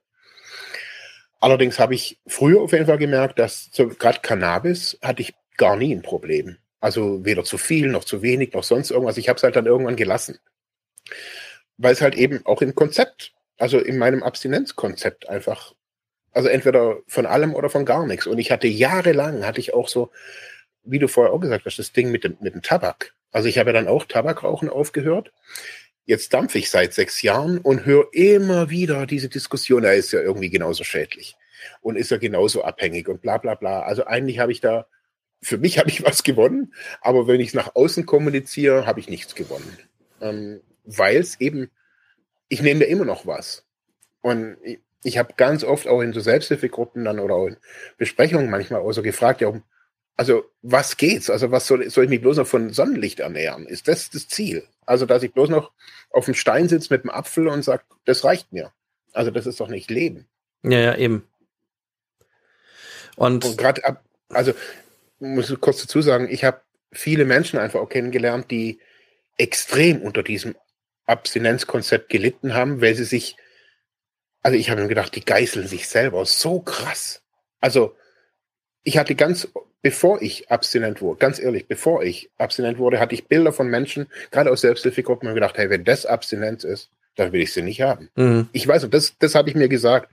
[1.40, 5.74] Allerdings habe ich früher auf jeden Fall gemerkt, dass so, gerade Cannabis hatte ich gar
[5.74, 6.56] nie ein Problem.
[6.78, 9.16] Also weder zu viel noch zu wenig noch sonst irgendwas.
[9.16, 10.38] Ich habe es halt dann irgendwann gelassen.
[11.78, 15.74] Weil es halt eben auch im Konzept, also in meinem Abstinenzkonzept einfach,
[16.30, 18.28] also entweder von allem oder von gar nichts.
[18.28, 20.12] Und ich hatte jahrelang, hatte ich auch so
[20.84, 23.14] wie du vorher auch gesagt hast, das Ding mit dem, mit dem Tabak.
[23.30, 25.32] Also ich habe ja dann auch Tabakrauchen aufgehört.
[26.04, 30.20] Jetzt dampfe ich seit sechs Jahren und höre immer wieder diese Diskussion, er ist ja
[30.20, 31.36] irgendwie genauso schädlich
[31.82, 33.82] und ist ja genauso abhängig und bla bla bla.
[33.82, 34.86] Also eigentlich habe ich da,
[35.42, 39.08] für mich habe ich was gewonnen, aber wenn ich es nach außen kommuniziere, habe ich
[39.08, 39.78] nichts gewonnen.
[40.20, 41.70] Ähm, Weil es eben,
[42.48, 43.66] ich nehme mir immer noch was.
[44.22, 47.56] Und ich, ich habe ganz oft auch in so Selbsthilfegruppen dann oder auch in
[47.98, 49.62] Besprechungen manchmal auch so gefragt, ja, um,
[50.18, 51.30] also was geht's?
[51.30, 53.66] Also was soll, soll ich mich bloß noch von Sonnenlicht ernähren?
[53.66, 54.66] Ist das das Ziel?
[54.84, 55.70] Also dass ich bloß noch
[56.10, 58.72] auf dem Stein sitze mit dem Apfel und sage, das reicht mir.
[59.12, 60.26] Also das ist doch nicht Leben.
[60.64, 61.26] Ja, ja, eben.
[63.14, 64.54] Und, und gerade ab, also
[65.20, 68.80] muss ich kurz dazu sagen, ich habe viele Menschen einfach auch kennengelernt, die
[69.36, 70.56] extrem unter diesem
[71.06, 73.36] Abstinenzkonzept gelitten haben, weil sie sich,
[74.42, 77.22] also ich habe mir gedacht, die geißeln sich selber so krass.
[77.60, 77.94] Also
[78.82, 79.46] ich hatte ganz
[79.82, 84.06] bevor ich abstinent wurde, ganz ehrlich, bevor ich abstinent wurde, hatte ich Bilder von Menschen,
[84.30, 87.80] gerade aus Selbsthilfegruppen, und gedacht, hey, wenn das Abstinenz ist, dann will ich sie nicht
[87.80, 88.10] haben.
[88.16, 88.48] Mhm.
[88.52, 90.10] Ich weiß, und das, das habe ich mir gesagt,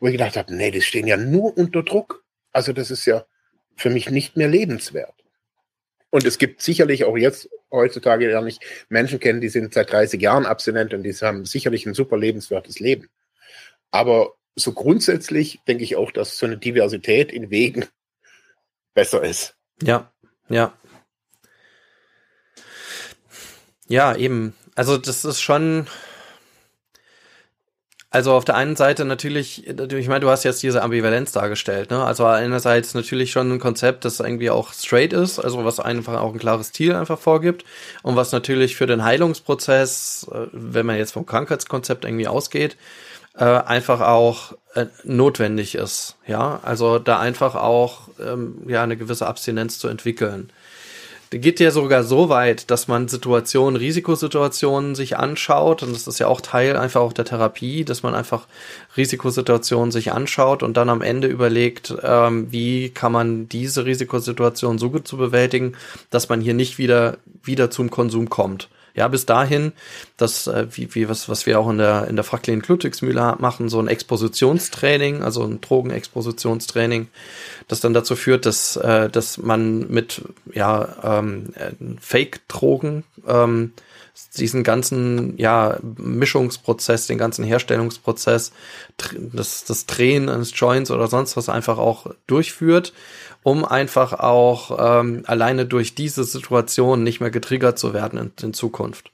[0.00, 2.24] wo ich gedacht habe, nee, die stehen ja nur unter Druck.
[2.52, 3.24] Also das ist ja
[3.76, 5.14] für mich nicht mehr lebenswert.
[6.10, 10.20] Und es gibt sicherlich auch jetzt heutzutage ja nicht Menschen kennen, die sind seit 30
[10.20, 13.08] Jahren abstinent und die haben sicherlich ein super lebenswertes Leben.
[13.90, 17.86] Aber so grundsätzlich denke ich auch, dass so eine Diversität in Wegen
[18.94, 19.54] besser ist.
[19.82, 20.10] Ja,
[20.48, 20.72] ja.
[23.88, 24.54] Ja, eben.
[24.74, 25.86] Also das ist schon.
[28.08, 32.04] Also auf der einen Seite natürlich, ich meine, du hast jetzt diese Ambivalenz dargestellt, ne?
[32.04, 36.34] Also einerseits natürlich schon ein Konzept, das irgendwie auch straight ist, also was einfach auch
[36.34, 37.64] ein klares Ziel einfach vorgibt
[38.02, 42.76] und was natürlich für den Heilungsprozess, äh, wenn man jetzt vom Krankheitskonzept irgendwie ausgeht,
[43.36, 46.60] äh, einfach auch äh, notwendig ist, ja?
[46.62, 50.50] Also da einfach auch ähm, ja eine gewisse Abstinenz zu entwickeln
[51.38, 55.82] geht ja sogar so weit, dass man Situationen, Risikosituationen sich anschaut.
[55.82, 58.46] Und das ist ja auch Teil einfach auch der Therapie, dass man einfach
[58.96, 64.90] Risikosituationen sich anschaut und dann am Ende überlegt, ähm, wie kann man diese Risikosituation so
[64.90, 65.74] gut zu bewältigen,
[66.10, 68.68] dass man hier nicht wieder, wieder zum Konsum kommt.
[68.94, 69.72] Ja, bis dahin,
[70.16, 73.68] das, äh, wie, wie was, was wir auch in der, in der Fraklen Ludwigsmühle machen,
[73.68, 77.08] so ein Expositionstraining, also ein Drogenexpositionstraining,
[77.68, 81.52] das dann dazu führt, dass, äh, dass man mit ja, ähm,
[82.00, 83.72] Fake-Drogen ähm,
[84.36, 88.52] diesen ganzen ja, Mischungsprozess, den ganzen Herstellungsprozess,
[89.16, 92.92] das, das Drehen eines Joints oder sonst was einfach auch durchführt
[93.42, 98.54] um einfach auch ähm, alleine durch diese Situation nicht mehr getriggert zu werden in, in
[98.54, 99.10] Zukunft.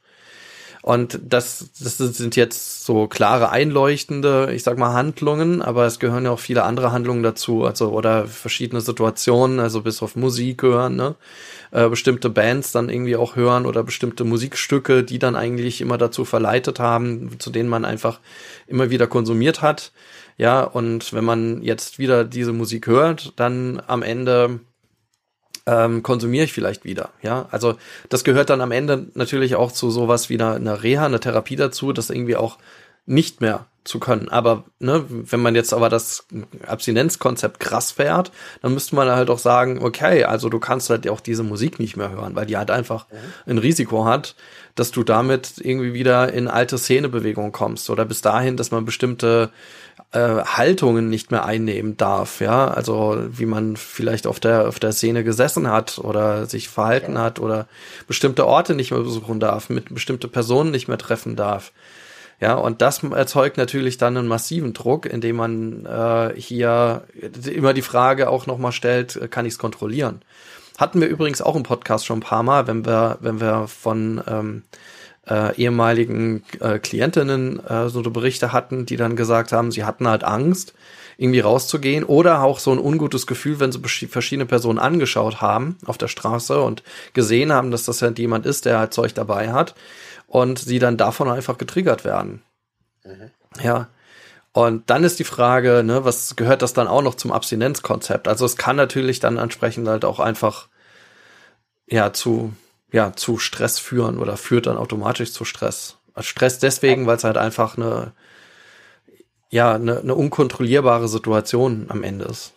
[0.80, 6.24] Und das, das sind jetzt so klare einleuchtende, ich sag mal, Handlungen, aber es gehören
[6.24, 10.96] ja auch viele andere Handlungen dazu, also oder verschiedene Situationen, also bis auf Musik hören,
[10.96, 11.16] ne?
[11.72, 16.24] Äh, bestimmte Bands dann irgendwie auch hören oder bestimmte Musikstücke, die dann eigentlich immer dazu
[16.24, 18.20] verleitet haben, zu denen man einfach
[18.66, 19.92] immer wieder konsumiert hat.
[20.38, 24.60] Ja, und wenn man jetzt wieder diese Musik hört, dann am Ende
[25.66, 27.10] ähm, konsumiere ich vielleicht wieder.
[27.22, 27.76] Ja, also
[28.08, 31.56] das gehört dann am Ende natürlich auch zu sowas wie einer, einer Reha, einer Therapie
[31.56, 32.56] dazu, das irgendwie auch
[33.04, 34.28] nicht mehr zu können.
[34.28, 36.26] Aber ne, wenn man jetzt aber das
[36.66, 38.30] Abstinenzkonzept krass fährt,
[38.62, 41.96] dann müsste man halt auch sagen, okay, also du kannst halt auch diese Musik nicht
[41.96, 43.06] mehr hören, weil die halt einfach
[43.46, 44.36] ein Risiko hat,
[44.74, 49.50] dass du damit irgendwie wieder in alte Szenebewegungen kommst oder bis dahin, dass man bestimmte
[50.12, 54.92] äh, Haltungen nicht mehr einnehmen darf, ja, also wie man vielleicht auf der auf der
[54.92, 57.22] Szene gesessen hat oder sich verhalten ja.
[57.22, 57.68] hat oder
[58.06, 61.72] bestimmte Orte nicht mehr besuchen darf, mit bestimmte Personen nicht mehr treffen darf.
[62.40, 67.02] Ja, und das erzeugt natürlich dann einen massiven Druck, indem man äh, hier
[67.44, 70.22] immer die Frage auch nochmal stellt, kann ich es kontrollieren?
[70.78, 74.22] Hatten wir übrigens auch im Podcast schon ein paar Mal, wenn wir, wenn wir von
[74.28, 74.62] ähm,
[75.28, 80.24] äh, ehemaligen äh, Klientinnen äh, so Berichte hatten, die dann gesagt haben, sie hatten halt
[80.24, 80.74] Angst,
[81.18, 85.98] irgendwie rauszugehen oder auch so ein ungutes Gefühl, wenn sie verschiedene Personen angeschaut haben auf
[85.98, 89.74] der Straße und gesehen haben, dass das halt jemand ist, der halt Zeug dabei hat
[90.28, 92.42] und sie dann davon einfach getriggert werden.
[93.04, 93.30] Mhm.
[93.62, 93.88] Ja.
[94.52, 98.28] Und dann ist die Frage, ne, was gehört das dann auch noch zum Abstinenzkonzept?
[98.28, 100.68] Also es kann natürlich dann entsprechend halt auch einfach
[101.88, 102.52] ja zu
[102.92, 105.98] ja zu Stress führen oder führt dann automatisch zu Stress.
[106.20, 108.12] Stress deswegen, weil es halt einfach eine
[109.50, 112.52] ja eine, eine unkontrollierbare Situation am Ende ist.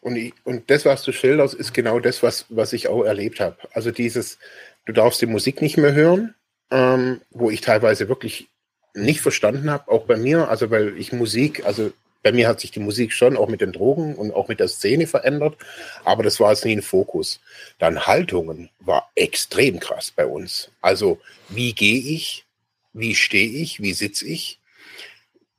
[0.00, 3.40] Und, ich, und das, was du schilderst, ist genau das, was, was ich auch erlebt
[3.40, 3.56] habe.
[3.72, 4.38] Also dieses,
[4.86, 6.34] du darfst die Musik nicht mehr hören,
[6.70, 8.48] ähm, wo ich teilweise wirklich
[8.94, 12.70] nicht verstanden habe, auch bei mir, also weil ich Musik, also bei mir hat sich
[12.70, 15.56] die Musik schon auch mit den Drogen und auch mit der Szene verändert,
[16.04, 17.40] aber das war jetzt nie ein Fokus.
[17.78, 20.70] Dann Haltungen war extrem krass bei uns.
[20.80, 22.44] Also wie gehe ich,
[22.92, 24.58] wie stehe ich, wie sitze ich.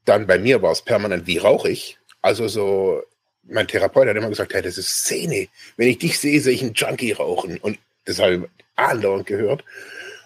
[0.06, 1.98] Dann bei mir war es permanent, wie rauche ich.
[2.22, 3.04] Also so,
[3.44, 5.48] mein Therapeut hat immer gesagt, hey, das ist Szene.
[5.78, 7.58] Wenn ich dich sehe, sehe ich einen Junkie rauchen.
[7.58, 8.42] Und das habe ich
[8.76, 9.64] andauernd gehört.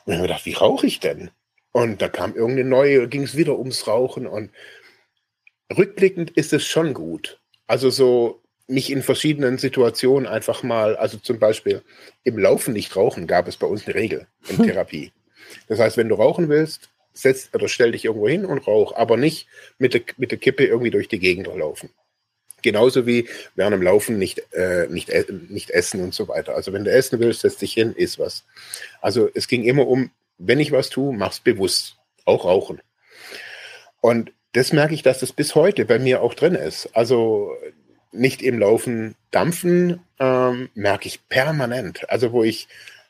[0.06, 1.32] Und ich habe gedacht, wie rauche ich denn?
[1.72, 4.28] Und da kam irgendeine neue, ging es wieder ums Rauchen.
[4.28, 4.52] Und
[5.76, 7.40] rückblickend ist es schon gut.
[7.68, 11.82] Also so mich in verschiedenen Situationen einfach mal, also zum Beispiel
[12.24, 14.68] im Laufen nicht rauchen, gab es bei uns eine Regel in hm.
[14.68, 15.12] Therapie.
[15.68, 19.18] Das heißt, wenn du rauchen willst, setz oder stell dich irgendwo hin und rauch, aber
[19.18, 19.48] nicht
[19.78, 21.90] mit der, mit der Kippe irgendwie durch die Gegend laufen.
[22.62, 26.56] Genauso wie während dem Laufen nicht, äh, nicht, äh, nicht essen und so weiter.
[26.56, 28.46] Also wenn du essen willst, setz dich hin, iss was.
[29.02, 31.98] Also es ging immer um, wenn ich was tue, mach's bewusst.
[32.26, 32.82] Auch rauchen.
[34.00, 36.90] Und das merke ich, dass das bis heute bei mir auch drin ist.
[36.94, 37.52] Also
[38.12, 42.10] nicht im Laufen dampfen, ähm, merke ich permanent.
[42.10, 42.68] Also wo ich,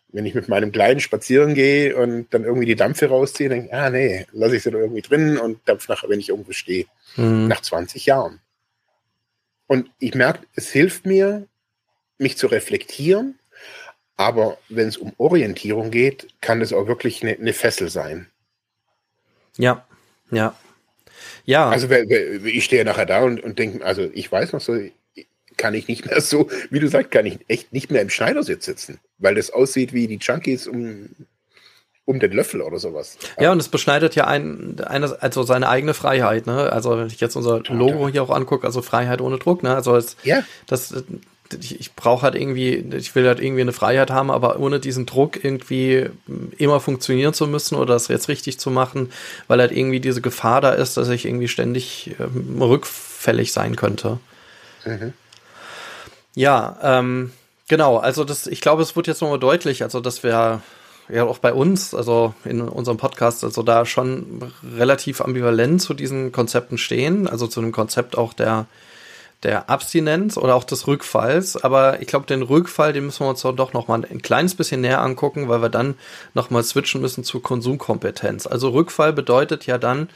[0.07, 3.73] wenn ich mit meinem Kleinen spazieren gehe und dann irgendwie die Dampfe rausziehe, denke ich,
[3.73, 6.85] ah nee, lasse ich sie doch irgendwie drin und dampf nachher, wenn ich irgendwo stehe.
[7.17, 7.47] Mhm.
[7.47, 8.39] Nach 20 Jahren.
[9.67, 11.47] Und ich merke, es hilft mir,
[12.17, 13.39] mich zu reflektieren.
[14.15, 18.29] Aber wenn es um Orientierung geht, kann es auch wirklich eine, eine Fessel sein.
[19.57, 19.85] Ja,
[20.31, 20.55] ja.
[21.45, 21.69] Ja.
[21.69, 24.77] Also ich stehe nachher da und, und denke, also ich weiß noch so,
[25.57, 28.65] kann ich nicht mehr so, wie du sagst, kann ich echt nicht mehr im Schneidersitz
[28.65, 31.09] sitzen, weil das aussieht wie die Junkies um
[32.05, 33.17] um den Löffel oder sowas.
[33.39, 36.71] Ja, und es beschneidet ja ein, eine, also seine eigene Freiheit, ne?
[36.71, 39.73] Also wenn ich jetzt unser Logo hier auch angucke, also Freiheit ohne Druck, ne?
[39.73, 40.43] Also es, ja.
[40.67, 40.93] das,
[41.59, 45.05] ich, ich brauche halt irgendwie, ich will halt irgendwie eine Freiheit haben, aber ohne diesen
[45.05, 46.09] Druck irgendwie
[46.57, 49.11] immer funktionieren zu müssen oder das jetzt richtig zu machen,
[49.47, 54.19] weil halt irgendwie diese Gefahr da ist, dass ich irgendwie ständig ähm, rückfällig sein könnte.
[54.85, 55.13] Mhm.
[56.35, 57.31] Ja, ähm,
[57.67, 60.61] genau, also das, ich glaube, es wird jetzt nochmal deutlich, also dass wir
[61.09, 66.31] ja auch bei uns, also in unserem Podcast, also da schon relativ ambivalent zu diesen
[66.31, 68.65] Konzepten stehen, also zu dem Konzept auch der,
[69.43, 71.61] der Abstinenz oder auch des Rückfalls.
[71.63, 74.81] Aber ich glaube, den Rückfall, den müssen wir uns doch noch mal ein kleines bisschen
[74.81, 75.95] näher angucken, weil wir dann
[76.33, 78.47] noch mal switchen müssen zu Konsumkompetenz.
[78.47, 80.09] Also Rückfall bedeutet ja dann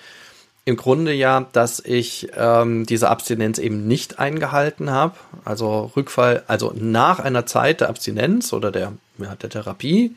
[0.65, 5.15] im Grunde ja, dass ich ähm, diese Abstinenz eben nicht eingehalten habe.
[5.45, 10.15] Also Rückfall, also nach einer Zeit der Abstinenz oder der, ja, der Therapie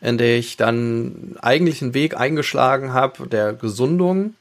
[0.00, 4.34] in der ich dann eigentlich einen Weg eingeschlagen habe der Gesundung.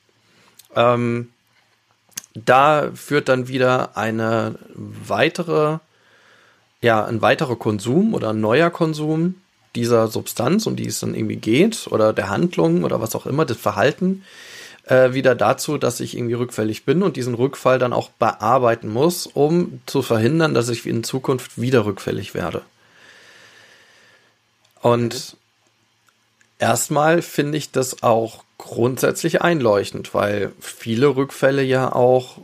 [0.76, 1.30] Ähm,
[2.46, 5.80] da führt dann wieder eine weitere,
[6.82, 9.36] ja, ein weiterer Konsum oder ein neuer Konsum
[9.76, 13.46] dieser Substanz, um die es dann irgendwie geht, oder der Handlung oder was auch immer,
[13.46, 14.24] das Verhalten,
[14.86, 19.28] äh, wieder dazu, dass ich irgendwie rückfällig bin und diesen Rückfall dann auch bearbeiten muss,
[19.28, 22.62] um zu verhindern, dass ich in Zukunft wieder rückfällig werde.
[24.82, 25.38] Und
[26.60, 32.40] Erstmal finde ich das auch grundsätzlich einleuchtend, weil viele Rückfälle ja auch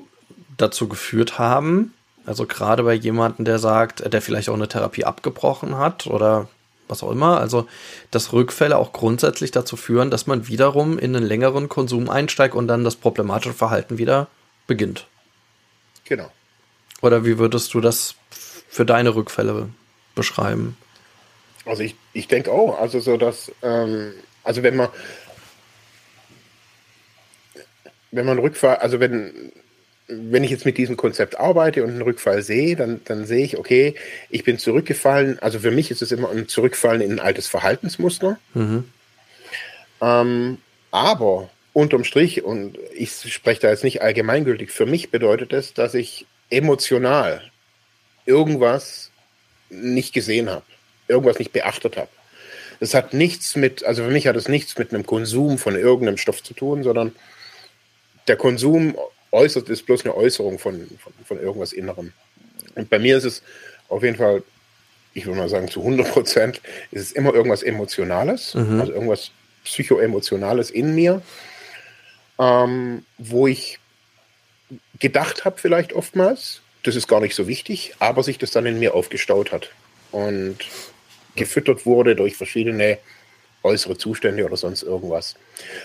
[0.57, 1.93] dazu geführt haben,
[2.25, 6.47] also gerade bei jemandem, der sagt, der vielleicht auch eine Therapie abgebrochen hat oder
[6.87, 7.67] was auch immer, also
[8.11, 12.67] dass Rückfälle auch grundsätzlich dazu führen, dass man wiederum in einen längeren Konsum einsteigt und
[12.67, 14.27] dann das problematische Verhalten wieder
[14.67, 15.07] beginnt.
[16.05, 16.29] Genau.
[17.01, 18.15] Oder wie würdest du das
[18.69, 19.69] für deine Rückfälle
[20.15, 20.77] beschreiben?
[21.65, 24.89] Also ich, ich denke auch, also so dass, ähm, also wenn man,
[28.13, 29.51] wenn man Rückfall, also wenn,
[30.07, 33.57] wenn ich jetzt mit diesem Konzept arbeite und einen Rückfall sehe, dann, dann sehe ich,
[33.57, 33.95] okay,
[34.29, 35.39] ich bin zurückgefallen.
[35.39, 38.39] Also für mich ist es immer ein Zurückfallen in ein altes Verhaltensmuster.
[38.53, 38.85] Mhm.
[40.01, 40.57] Ähm,
[40.91, 45.93] aber unterm Strich, und ich spreche da jetzt nicht allgemeingültig, für mich bedeutet es, dass
[45.93, 47.41] ich emotional
[48.25, 49.11] irgendwas
[49.69, 50.63] nicht gesehen habe
[51.07, 52.09] irgendwas nicht beachtet habe.
[52.79, 56.17] Das hat nichts mit, also für mich hat es nichts mit einem Konsum von irgendeinem
[56.17, 57.13] Stoff zu tun, sondern
[58.27, 58.97] der Konsum
[59.31, 62.13] äußert ist bloß eine Äußerung von, von, von irgendwas Innerem.
[62.75, 63.43] Und bei mir ist es
[63.89, 64.43] auf jeden Fall,
[65.13, 68.79] ich würde mal sagen, zu 100 Prozent ist es immer irgendwas Emotionales, mhm.
[68.79, 69.31] also irgendwas
[69.63, 71.21] Psychoemotionales in mir,
[72.39, 73.79] ähm, wo ich
[74.99, 78.79] gedacht habe, vielleicht oftmals, das ist gar nicht so wichtig, aber sich das dann in
[78.79, 79.69] mir aufgestaut hat.
[80.11, 80.57] Und
[81.35, 82.99] gefüttert wurde durch verschiedene
[83.63, 85.35] äußere Zustände oder sonst irgendwas.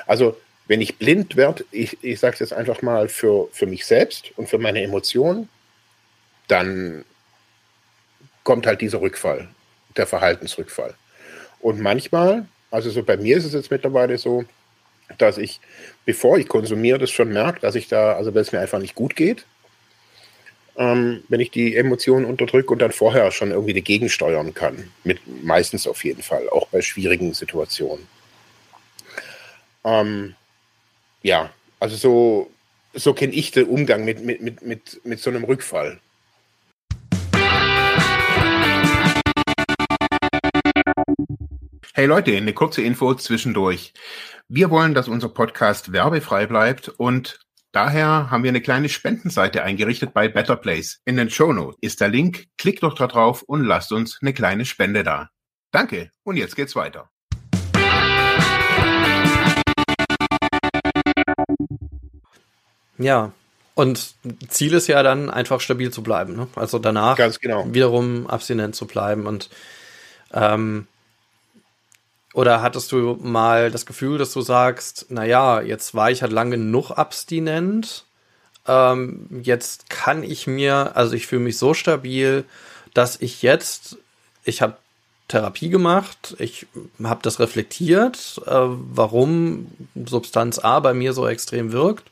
[0.06, 0.36] Also
[0.68, 4.32] wenn ich blind werde, ich, ich sage es jetzt einfach mal für, für mich selbst
[4.36, 5.48] und für meine Emotionen,
[6.46, 7.04] dann
[8.44, 9.48] kommt halt dieser Rückfall,
[9.96, 10.94] der Verhaltensrückfall.
[11.60, 14.44] Und manchmal, also so bei mir ist es jetzt mittlerweile so,
[15.16, 15.60] dass ich,
[16.04, 18.94] bevor ich konsumiere, das schon merke, dass ich da, also wenn es mir einfach nicht
[18.94, 19.46] gut geht,
[20.76, 24.90] ähm, wenn ich die Emotionen unterdrücke und dann vorher schon irgendwie dagegen steuern kann.
[25.02, 28.06] Mit, meistens auf jeden Fall, auch bei schwierigen Situationen.
[29.84, 30.34] Ähm,
[31.22, 31.50] ja,
[31.80, 32.50] also so,
[32.94, 36.00] so kenne ich den Umgang mit, mit, mit, mit, mit so einem Rückfall.
[41.94, 43.92] Hey Leute, eine kurze Info zwischendurch.
[44.48, 50.14] Wir wollen, dass unser Podcast werbefrei bleibt und Daher haben wir eine kleine Spendenseite eingerichtet
[50.14, 51.02] bei Better Place.
[51.04, 52.46] In den Show Notes ist der Link.
[52.56, 55.28] Klickt doch da drauf und lasst uns eine kleine Spende da.
[55.70, 57.10] Danke und jetzt geht's weiter.
[62.98, 63.32] Ja,
[63.74, 64.14] und
[64.48, 66.34] Ziel ist ja dann einfach stabil zu bleiben.
[66.34, 66.48] Ne?
[66.56, 67.64] Also danach Ganz genau.
[67.72, 69.50] wiederum abstinent zu bleiben und
[70.32, 70.86] ähm,
[72.34, 76.56] oder hattest du mal das Gefühl, dass du sagst, naja, jetzt war ich halt lange
[76.56, 78.04] genug abstinent,
[78.66, 82.44] ähm, jetzt kann ich mir, also ich fühle mich so stabil,
[82.94, 83.96] dass ich jetzt,
[84.44, 84.76] ich habe
[85.28, 86.66] Therapie gemacht, ich
[87.02, 89.70] habe das reflektiert, äh, warum
[90.06, 92.10] Substanz A bei mir so extrem wirkt.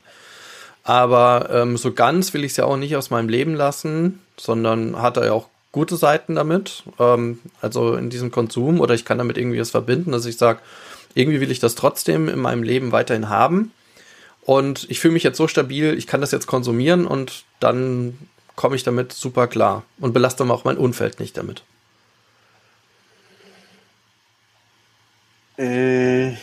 [0.87, 5.01] Aber ähm, so ganz will ich es ja auch nicht aus meinem Leben lassen, sondern
[5.01, 9.37] hatte ja auch gute Seiten damit, ähm, also in diesem Konsum, oder ich kann damit
[9.37, 10.59] irgendwie was verbinden, dass ich sage,
[11.13, 13.73] irgendwie will ich das trotzdem in meinem Leben weiterhin haben.
[14.43, 18.17] Und ich fühle mich jetzt so stabil, ich kann das jetzt konsumieren und dann
[18.55, 21.63] komme ich damit super klar und belaste auch mein Umfeld nicht damit.
[25.57, 26.37] Äh,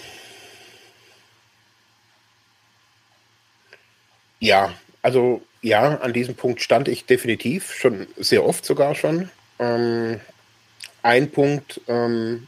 [4.45, 9.31] ja, also ja, an diesem Punkt stand ich definitiv, schon sehr oft sogar schon.
[9.59, 10.21] Ähm,
[11.03, 12.47] ein Punkt ähm,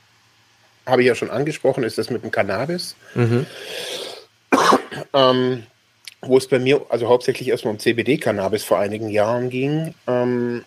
[0.84, 2.94] habe ich ja schon angesprochen, ist das mit dem Cannabis.
[3.14, 3.46] Mhm.
[5.12, 5.66] Ähm,
[6.20, 10.64] wo es bei mir also hauptsächlich erstmal um CBD-Cannabis vor einigen Jahren ging, ähm,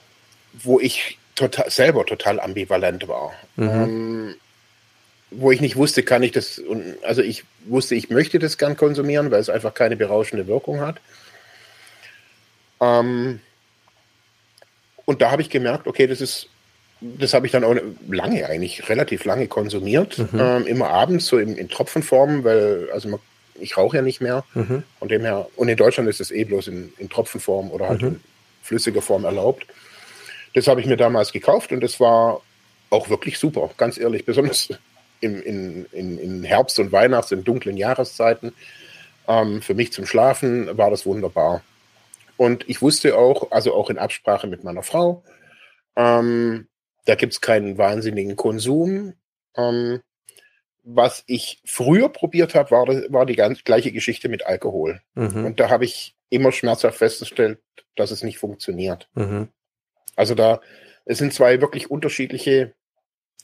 [0.53, 3.33] wo ich total, selber total ambivalent war.
[3.55, 3.69] Mhm.
[3.69, 4.35] Ähm,
[5.31, 6.61] wo ich nicht wusste, kann ich das,
[7.03, 10.97] also ich wusste, ich möchte das gern konsumieren, weil es einfach keine berauschende Wirkung hat.
[12.81, 13.39] Ähm,
[15.05, 16.47] und da habe ich gemerkt, okay, das ist,
[17.01, 17.75] das habe ich dann auch
[18.07, 20.39] lange eigentlich, relativ lange konsumiert, mhm.
[20.39, 23.19] ähm, immer abends so in, in Tropfenform, weil, also man,
[23.59, 24.43] ich rauche ja nicht mehr.
[24.53, 24.83] Mhm.
[24.99, 28.01] Von dem her, und in Deutschland ist es eh bloß in, in Tropfenform oder halt
[28.01, 28.07] mhm.
[28.07, 28.21] in
[28.63, 29.65] flüssiger Form erlaubt.
[30.55, 32.41] Das habe ich mir damals gekauft und das war
[32.89, 34.69] auch wirklich super, ganz ehrlich, besonders
[35.19, 38.53] im, in, in, in Herbst und Weihnachts, in dunklen Jahreszeiten.
[39.27, 41.63] Ähm, für mich zum Schlafen war das wunderbar.
[42.37, 45.23] Und ich wusste auch, also auch in Absprache mit meiner Frau,
[45.95, 46.67] ähm,
[47.05, 49.13] da gibt es keinen wahnsinnigen Konsum.
[49.55, 50.01] Ähm,
[50.83, 55.01] was ich früher probiert habe, war, war die ganz gleiche Geschichte mit Alkohol.
[55.15, 55.45] Mhm.
[55.45, 57.59] Und da habe ich immer schmerzhaft festgestellt,
[57.95, 59.09] dass es nicht funktioniert.
[59.13, 59.49] Mhm.
[60.15, 60.61] Also da,
[61.05, 62.73] es sind zwei wirklich unterschiedliche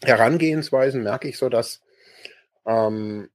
[0.03, 1.81] Herangehensweisen, merke ich so, dass,
[2.65, 3.29] ähm,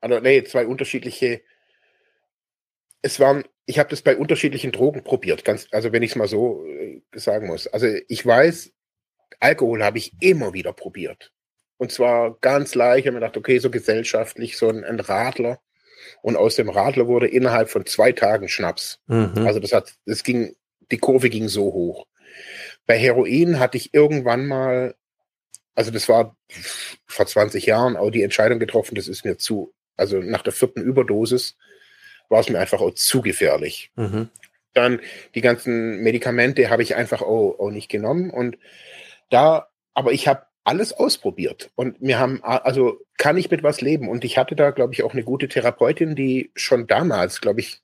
[0.00, 1.42] also nee, zwei unterschiedliche,
[3.02, 6.28] es waren, ich habe das bei unterschiedlichen Drogen probiert, ganz, also wenn ich es mal
[6.28, 7.66] so äh, sagen muss.
[7.68, 8.72] Also ich weiß,
[9.40, 11.32] Alkohol habe ich immer wieder probiert.
[11.76, 15.60] Und zwar ganz leicht, ich habe mir gedacht, okay, so gesellschaftlich, so ein, ein, Radler.
[16.20, 19.00] Und aus dem Radler wurde innerhalb von zwei Tagen Schnaps.
[19.08, 19.44] Mhm.
[19.46, 20.54] Also das hat, das ging,
[20.92, 22.06] die Kurve ging so hoch.
[22.86, 24.94] Bei Heroin hatte ich irgendwann mal,
[25.74, 26.36] also das war
[27.06, 30.82] vor 20 Jahren auch die Entscheidung getroffen, das ist mir zu, also nach der vierten
[30.82, 31.56] Überdosis
[32.28, 33.90] war es mir einfach auch zu gefährlich.
[33.96, 34.28] Mhm.
[34.74, 35.00] Dann
[35.34, 38.58] die ganzen Medikamente habe ich einfach auch, auch nicht genommen und
[39.30, 44.08] da, aber ich habe alles ausprobiert und wir haben, also kann ich mit was leben
[44.08, 47.82] und ich hatte da, glaube ich, auch eine gute Therapeutin, die schon damals, glaube ich,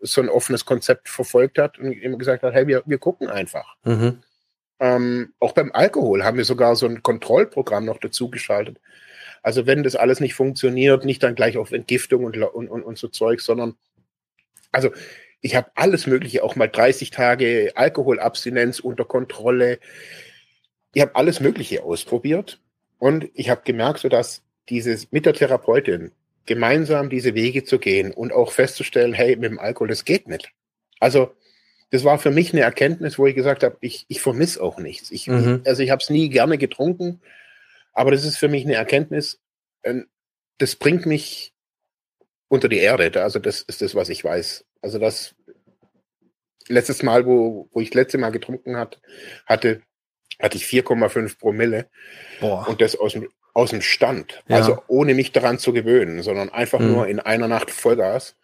[0.00, 3.76] so ein offenes Konzept verfolgt hat und immer gesagt hat, hey, wir, wir gucken einfach.
[3.84, 4.22] Mhm.
[4.80, 8.80] Ähm, auch beim Alkohol haben wir sogar so ein Kontrollprogramm noch dazu geschaltet.
[9.42, 12.98] Also wenn das alles nicht funktioniert, nicht dann gleich auf Entgiftung und, und, und, und
[12.98, 13.76] so Zeug, sondern
[14.72, 14.90] also
[15.40, 19.78] ich habe alles Mögliche, auch mal 30 Tage Alkoholabstinenz unter Kontrolle.
[20.94, 22.60] Ich habe alles Mögliche ausprobiert
[22.98, 26.12] und ich habe gemerkt, so dass dieses mit der Therapeutin
[26.46, 30.50] gemeinsam diese Wege zu gehen und auch festzustellen, hey, mit dem Alkohol, das geht nicht.
[31.00, 31.34] Also
[31.90, 35.10] das war für mich eine Erkenntnis, wo ich gesagt habe, ich, ich vermisse auch nichts.
[35.10, 35.62] Ich, mhm.
[35.64, 37.20] Also ich habe es nie gerne getrunken,
[37.92, 39.40] aber das ist für mich eine Erkenntnis,
[39.84, 40.06] ähm,
[40.58, 41.52] das bringt mich
[42.48, 43.22] unter die Erde.
[43.22, 44.64] Also das ist das, was ich weiß.
[44.82, 45.34] Also das
[46.68, 49.00] letztes Mal, wo, wo ich das letzte Mal getrunken hat,
[49.46, 49.82] hatte,
[50.40, 51.88] hatte ich 4,5 Promille.
[52.40, 52.66] Boah.
[52.68, 54.42] Und das aus dem, aus dem Stand.
[54.48, 54.56] Ja.
[54.56, 56.92] Also ohne mich daran zu gewöhnen, sondern einfach mhm.
[56.92, 58.36] nur in einer Nacht Vollgas.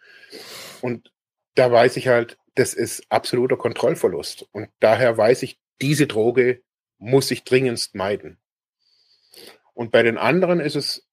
[0.81, 1.11] Und
[1.55, 4.47] da weiß ich halt, das ist absoluter Kontrollverlust.
[4.51, 6.61] Und daher weiß ich, diese Droge
[6.97, 8.37] muss ich dringendst meiden.
[9.73, 11.07] Und bei den anderen ist es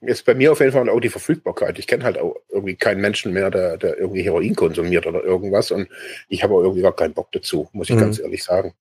[0.00, 1.78] jetzt bei mir auf jeden Fall auch die Verfügbarkeit.
[1.78, 5.70] Ich kenne halt auch irgendwie keinen Menschen mehr, der, der irgendwie Heroin konsumiert oder irgendwas.
[5.70, 5.88] Und
[6.28, 8.00] ich habe auch irgendwie gar keinen Bock dazu, muss ich mhm.
[8.00, 8.74] ganz ehrlich sagen.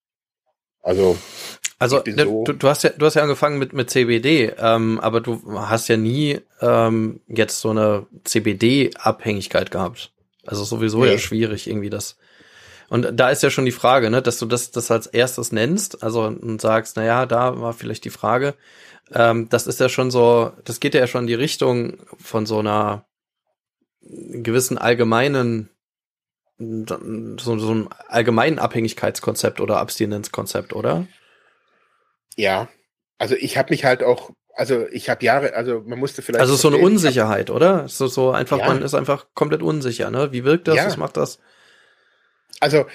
[0.82, 1.17] Also
[1.78, 5.00] also ne, so du, du, hast ja du hast ja angefangen mit mit CBD, ähm,
[5.00, 10.12] aber du hast ja nie ähm, jetzt so eine CBD Abhängigkeit gehabt.
[10.50, 11.12] Also sowieso nee.
[11.12, 12.18] ja schwierig irgendwie das.
[12.90, 16.02] Und da ist ja schon die Frage, ne, dass du das, das als erstes nennst,
[16.02, 18.56] also und sagst, na ja, da war vielleicht die Frage.
[19.14, 22.58] Ähm, das ist ja schon so, das geht ja schon in die Richtung von so
[22.60, 23.06] einer
[24.02, 25.70] gewissen allgemeinen,
[26.58, 31.06] so, so einem allgemeinen Abhängigkeitskonzept oder Abstinenzkonzept, oder?
[32.36, 32.70] Ja,
[33.20, 36.42] also ich habe mich halt auch also ich habe Jahre, also man musste vielleicht.
[36.42, 37.88] Also so eine Unsicherheit, oder?
[37.88, 38.67] So, so einfach, ja.
[38.67, 40.34] man ist einfach komplett unsicher, ne?
[40.34, 40.75] Wie wirkt das?
[40.75, 40.86] Ja.
[40.86, 41.40] Was macht das?
[42.60, 42.86] Also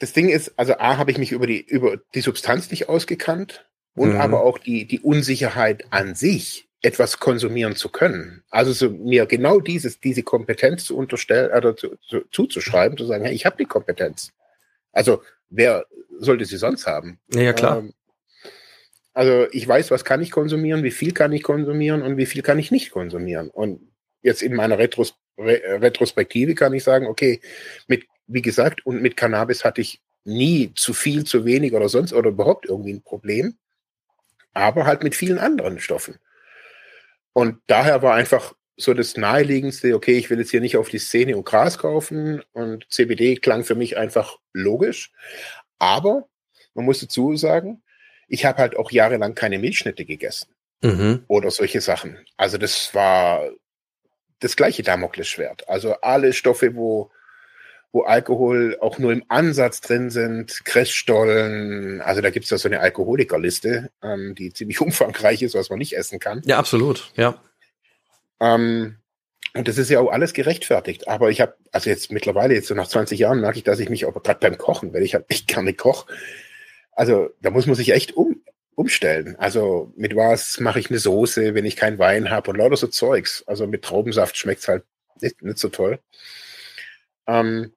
[0.00, 3.64] das Ding ist, also A habe ich mich über die, über die Substanz nicht ausgekannt
[3.94, 4.20] und mhm.
[4.20, 8.42] aber auch die, die Unsicherheit an sich, etwas konsumieren zu können.
[8.50, 13.24] Also so mir genau dieses, diese Kompetenz zu unterstellen, oder zu, zu, zuzuschreiben, zu sagen,
[13.24, 14.32] hey, ich habe die Kompetenz.
[14.90, 15.86] Also wer
[16.18, 17.20] sollte sie sonst haben?
[17.32, 17.78] Ja, klar.
[17.78, 17.92] Ähm,
[19.14, 22.42] also ich weiß, was kann ich konsumieren, wie viel kann ich konsumieren und wie viel
[22.42, 23.50] kann ich nicht konsumieren.
[23.50, 23.80] Und
[24.22, 27.40] jetzt in meiner Retros Retrospektive kann ich sagen, okay,
[27.88, 32.12] mit, wie gesagt, und mit Cannabis hatte ich nie zu viel, zu wenig oder sonst
[32.12, 33.56] oder überhaupt irgendwie ein Problem.
[34.54, 36.18] aber halt mit vielen anderen Stoffen.
[37.32, 40.98] Und daher war einfach so das naheliegendste, okay, ich will jetzt hier nicht auf die
[40.98, 45.12] Szene und Gras kaufen und CBD klang für mich einfach logisch.
[45.78, 46.28] Aber
[46.74, 47.82] man muss dazu sagen,
[48.32, 50.48] ich habe halt auch jahrelang keine Milchschnitte gegessen
[50.82, 51.24] mhm.
[51.28, 52.18] oder solche Sachen.
[52.38, 53.46] Also das war
[54.40, 55.68] das gleiche Damoklesschwert.
[55.68, 57.10] Also alle Stoffe, wo
[57.94, 62.80] wo Alkohol auch nur im Ansatz drin sind, Cressstollen, also da gibt's da so eine
[62.80, 66.40] Alkoholikerliste, ähm, die ziemlich umfangreich ist, was man nicht essen kann.
[66.46, 67.38] Ja, absolut, ja.
[68.40, 68.96] Ähm,
[69.52, 71.06] und das ist ja auch alles gerechtfertigt.
[71.06, 73.90] Aber ich habe, also jetzt mittlerweile, jetzt so nach 20 Jahren, merke ich, dass ich
[73.90, 76.06] mich auch gerade beim Kochen, weil ich halt echt gerne koche,
[76.92, 78.42] also da muss man sich echt um,
[78.74, 79.36] umstellen.
[79.38, 82.86] Also mit was mache ich eine Soße, wenn ich keinen Wein habe und lauter so
[82.86, 83.44] Zeugs.
[83.46, 84.84] Also mit Traubensaft schmeckt's halt
[85.20, 85.98] nicht, nicht so toll.
[87.26, 87.72] Ähm,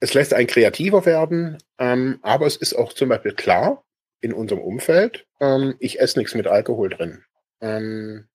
[0.00, 3.84] es lässt einen kreativer werden, ähm, aber es ist auch zum Beispiel klar
[4.20, 7.24] in unserem Umfeld, ähm, ich esse nichts mit Alkohol drin.
[7.60, 8.28] Ähm,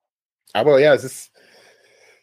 [0.53, 1.31] aber ja, es ist,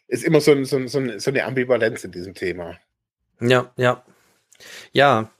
[0.07, 2.79] ist immer so, so, so, so eine Ambivalenz in diesem Thema.
[3.39, 4.03] Ja, ja.
[4.93, 5.31] Ja.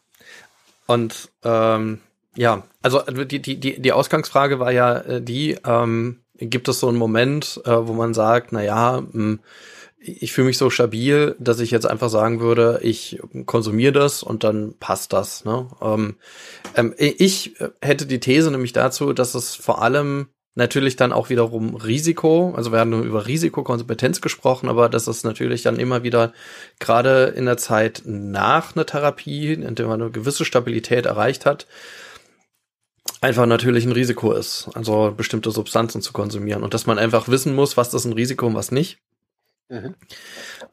[0.88, 2.02] Und ähm,
[2.36, 6.88] ja, also die, die, die, die Ausgangsfrage war ja äh, die, ähm, gibt es so
[6.88, 9.40] einen Moment, äh, wo man sagt, na ja, mh, hm,
[10.04, 14.44] ich fühle mich so stabil, dass ich jetzt einfach sagen würde, ich konsumiere das und
[14.44, 15.46] dann passt das.
[15.46, 15.68] Ne?
[15.80, 16.16] Ähm,
[16.76, 21.76] ähm, ich hätte die These nämlich dazu, dass es vor allem natürlich dann auch wiederum
[21.76, 26.34] Risiko, also wir haben nur über Risikokompetenz gesprochen, aber dass es natürlich dann immer wieder
[26.80, 31.68] gerade in der Zeit nach einer Therapie, in der man eine gewisse Stabilität erreicht hat,
[33.22, 37.56] einfach natürlich ein Risiko ist, also bestimmte Substanzen zu konsumieren und dass man einfach wissen
[37.56, 39.00] muss, was das ein Risiko und was nicht.
[39.70, 39.96] Mhm.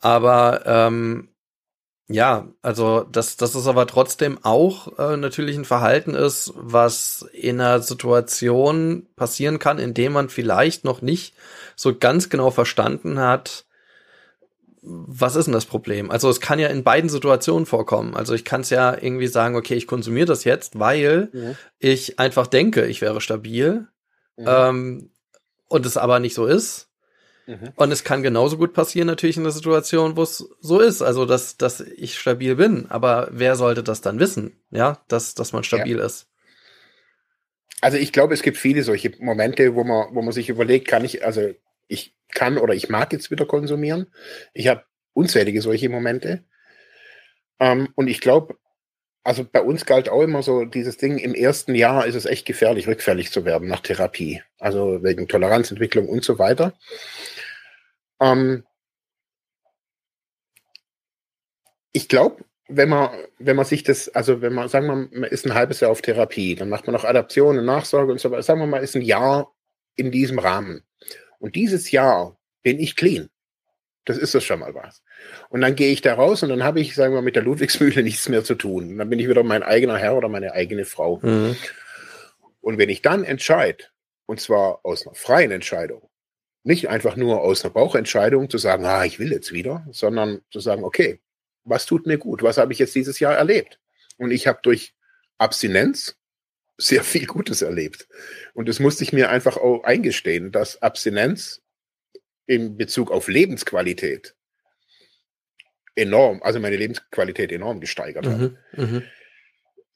[0.00, 1.28] Aber ähm,
[2.08, 7.60] ja, also dass das ist aber trotzdem auch äh, natürlich ein Verhalten ist, was in
[7.60, 11.34] einer Situation passieren kann, in dem man vielleicht noch nicht
[11.76, 13.66] so ganz genau verstanden hat,
[14.82, 16.10] was ist denn das Problem?
[16.10, 18.14] Also es kann ja in beiden Situationen vorkommen.
[18.14, 21.56] Also ich kann es ja irgendwie sagen, okay, ich konsumiere das jetzt, weil mhm.
[21.78, 23.88] ich einfach denke, ich wäre stabil
[24.36, 24.46] mhm.
[24.46, 25.10] ähm,
[25.68, 26.88] und es aber nicht so ist.
[27.46, 27.72] Mhm.
[27.76, 31.24] Und es kann genauso gut passieren, natürlich in der Situation, wo es so ist, also
[31.24, 32.86] dass, dass ich stabil bin.
[32.90, 36.04] Aber wer sollte das dann wissen, ja, dass, dass man stabil ja.
[36.04, 36.26] ist?
[37.80, 41.04] Also ich glaube, es gibt viele solche Momente, wo man, wo man sich überlegt, kann
[41.04, 41.52] ich, also
[41.88, 44.12] ich kann oder ich mag jetzt wieder konsumieren.
[44.54, 46.44] Ich habe unzählige solche Momente.
[47.58, 48.56] Ähm, und ich glaube,
[49.24, 52.46] also bei uns galt auch immer so dieses Ding, im ersten Jahr ist es echt
[52.46, 54.42] gefährlich, rückfällig zu werden nach Therapie.
[54.58, 56.74] Also wegen Toleranzentwicklung und so weiter.
[58.20, 58.64] Ähm,
[61.92, 65.30] ich glaube, wenn man, wenn man sich das, also wenn man, sagen wir mal, man
[65.30, 68.30] ist ein halbes Jahr auf Therapie, dann macht man noch Adaption und Nachsorge und so
[68.30, 68.42] weiter.
[68.42, 69.54] Sagen wir mal, ist ein Jahr
[69.96, 70.84] in diesem Rahmen.
[71.38, 73.30] Und dieses Jahr bin ich clean.
[74.04, 75.02] Das ist das schon mal was.
[75.50, 77.42] Und dann gehe ich da raus und dann habe ich, sagen wir mal, mit der
[77.42, 78.90] Ludwigsmühle nichts mehr zu tun.
[78.90, 81.20] Und dann bin ich wieder mein eigener Herr oder meine eigene Frau.
[81.22, 81.56] Mhm.
[82.60, 83.84] Und wenn ich dann entscheide,
[84.26, 86.08] und zwar aus einer freien Entscheidung,
[86.64, 90.60] nicht einfach nur aus einer Bauchentscheidung zu sagen, ah, ich will jetzt wieder, sondern zu
[90.60, 91.20] sagen, okay,
[91.64, 92.42] was tut mir gut?
[92.42, 93.78] Was habe ich jetzt dieses Jahr erlebt?
[94.16, 94.94] Und ich habe durch
[95.38, 96.17] Abstinenz
[96.78, 98.08] sehr viel Gutes erlebt.
[98.54, 101.62] Und das musste ich mir einfach auch eingestehen, dass Abstinenz
[102.46, 104.34] in Bezug auf Lebensqualität
[105.96, 108.38] enorm, also meine Lebensqualität enorm gesteigert hat.
[108.38, 109.02] Mhm, mh.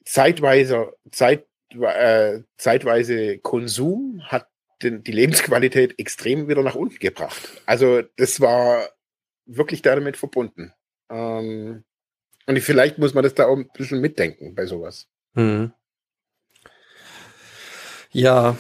[0.04, 1.46] Zeitweise, Zeit,
[1.80, 4.48] äh, zeitweise Konsum hat
[4.82, 7.62] den, die Lebensqualität extrem wieder nach unten gebracht.
[7.66, 8.88] Also das war
[9.46, 10.72] wirklich damit verbunden.
[11.08, 11.84] Ähm,
[12.46, 15.08] und vielleicht muss man das da auch ein bisschen mitdenken bei sowas.
[15.34, 15.72] Mhm.
[18.12, 18.56] Ja.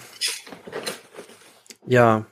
[1.86, 2.26] Ja.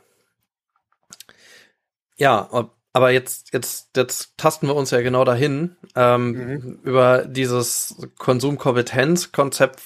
[2.17, 2.49] Ja,
[2.93, 6.79] aber jetzt, jetzt, jetzt tasten wir uns ja genau dahin, ähm, mhm.
[6.83, 9.81] über dieses Konsumkompetenzkonzept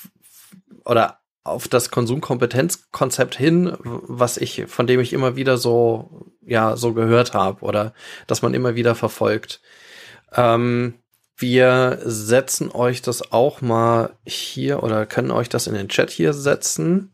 [0.85, 6.95] oder auf das Konsumkompetenzkonzept hin, was ich, von dem ich immer wieder so, ja, so
[6.95, 7.93] gehört habe oder
[8.27, 9.61] dass man immer wieder verfolgt.
[10.33, 10.95] Ähm,
[11.37, 16.33] wir setzen euch das auch mal hier oder können euch das in den Chat hier
[16.33, 17.13] setzen.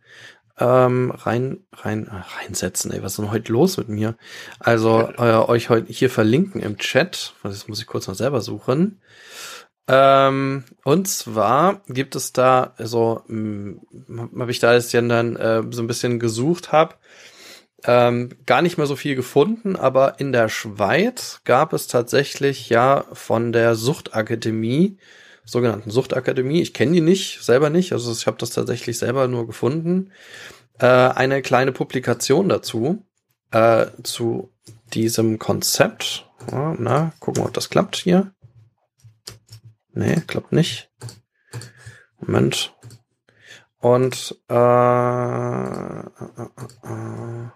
[0.59, 4.17] Ähm, rein, rein, reinsetzen, ey, was ist denn heute los mit mir?
[4.59, 7.33] Also, äh, euch heute hier verlinken im Chat.
[7.43, 9.01] Das muss ich kurz noch selber suchen.
[9.89, 13.81] Ähm, und zwar gibt es da, also hm,
[14.39, 16.95] habe ich da jetzt ja dann äh, so ein bisschen gesucht habe,
[17.85, 23.05] ähm, gar nicht mehr so viel gefunden, aber in der Schweiz gab es tatsächlich ja
[23.13, 24.99] von der Suchtakademie,
[25.45, 29.47] sogenannten Suchtakademie, ich kenne die nicht, selber nicht, also ich habe das tatsächlich selber nur
[29.47, 30.13] gefunden,
[30.79, 33.05] äh, eine kleine Publikation dazu,
[33.51, 34.53] äh, zu
[34.93, 36.29] diesem Konzept.
[36.51, 38.33] Ja, na, gucken wir, ob das klappt hier.
[39.93, 40.91] Nee, klappt nicht.
[42.19, 42.75] Moment.
[43.79, 46.49] Und äh, äh, äh,
[46.85, 47.51] äh.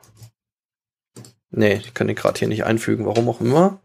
[1.55, 3.80] Nee, ich kann den gerade hier nicht einfügen, warum auch immer.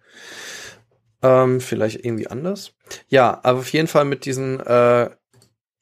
[1.22, 2.74] Ähm, vielleicht irgendwie anders.
[3.07, 5.09] Ja, aber auf jeden Fall mit diesen äh,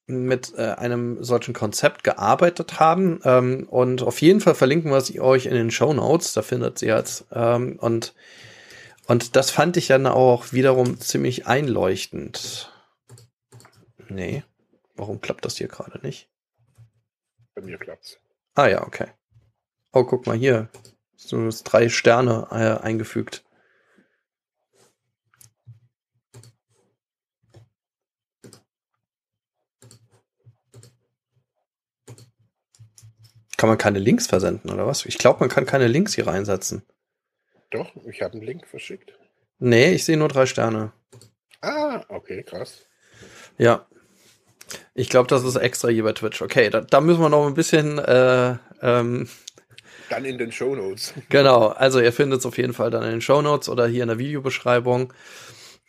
[0.07, 3.19] mit äh, einem solchen Konzept gearbeitet haben.
[3.25, 6.33] Ähm, und auf jeden Fall verlinken wir es euch in den Show Notes.
[6.33, 7.25] Da findet ihr jetzt.
[7.31, 8.15] Ähm, und,
[9.05, 12.73] und das fand ich dann auch wiederum ziemlich einleuchtend.
[14.07, 14.43] Nee.
[14.95, 16.29] Warum klappt das hier gerade nicht?
[17.53, 18.17] Bei mir klappt's.
[18.55, 19.07] Ah ja, okay.
[19.91, 20.69] Oh, guck mal hier.
[21.18, 23.43] So ist drei Sterne äh, eingefügt.
[33.57, 35.05] Kann man keine Links versenden oder was?
[35.05, 36.84] Ich glaube, man kann keine Links hier reinsetzen.
[37.72, 39.18] Doch, ich habe einen Link verschickt.
[39.57, 40.93] Nee, ich sehe nur drei Sterne.
[41.61, 42.86] Ah, okay, krass.
[43.57, 43.88] Ja.
[44.93, 46.43] Ich glaube, das ist extra hier bei Twitch.
[46.43, 47.97] Okay, da, da müssen wir noch ein bisschen.
[47.97, 49.28] Äh, ähm,
[50.09, 51.13] dann in den Show Notes.
[51.29, 54.03] Genau, also ihr findet es auf jeden Fall dann in den Show Notes oder hier
[54.03, 55.13] in der Videobeschreibung.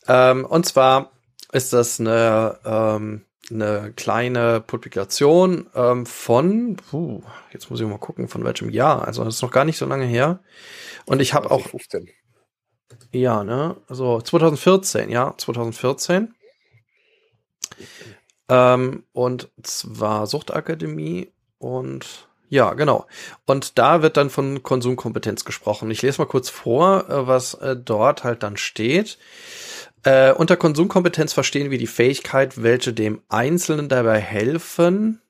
[0.07, 1.13] Ähm, und zwar
[1.53, 8.29] ist das eine ähm, eine kleine Publikation ähm, von, puh, jetzt muss ich mal gucken,
[8.29, 9.07] von welchem Jahr.
[9.07, 10.41] Also das ist noch gar nicht so lange her.
[11.07, 11.67] Und ich habe auch.
[11.67, 12.09] 15.
[13.13, 13.77] Ja, ne?
[13.89, 16.35] Also 2014, ja, 2014.
[18.49, 23.07] Ähm, und zwar Suchtakademie und ja, genau.
[23.47, 25.91] Und da wird dann von Konsumkompetenz gesprochen.
[25.91, 29.19] Ich lese mal kurz vor, äh, was äh, dort halt dann steht.
[30.05, 35.21] Äh, unter Konsumkompetenz verstehen wir die Fähigkeit, welche dem Einzelnen dabei helfen,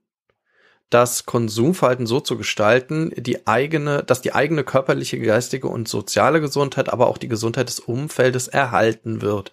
[0.91, 6.91] das Konsumverhalten so zu gestalten, die eigene, dass die eigene körperliche, geistige und soziale Gesundheit,
[6.91, 9.53] aber auch die Gesundheit des Umfeldes erhalten wird.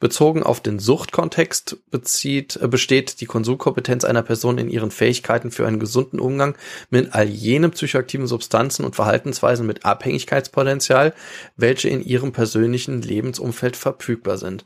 [0.00, 5.66] Bezogen auf den Suchtkontext bezieht, äh, besteht die Konsumkompetenz einer Person in ihren Fähigkeiten für
[5.66, 6.56] einen gesunden Umgang
[6.90, 11.14] mit all jenen psychoaktiven Substanzen und Verhaltensweisen mit Abhängigkeitspotenzial,
[11.56, 14.64] welche in ihrem persönlichen Lebensumfeld verfügbar sind.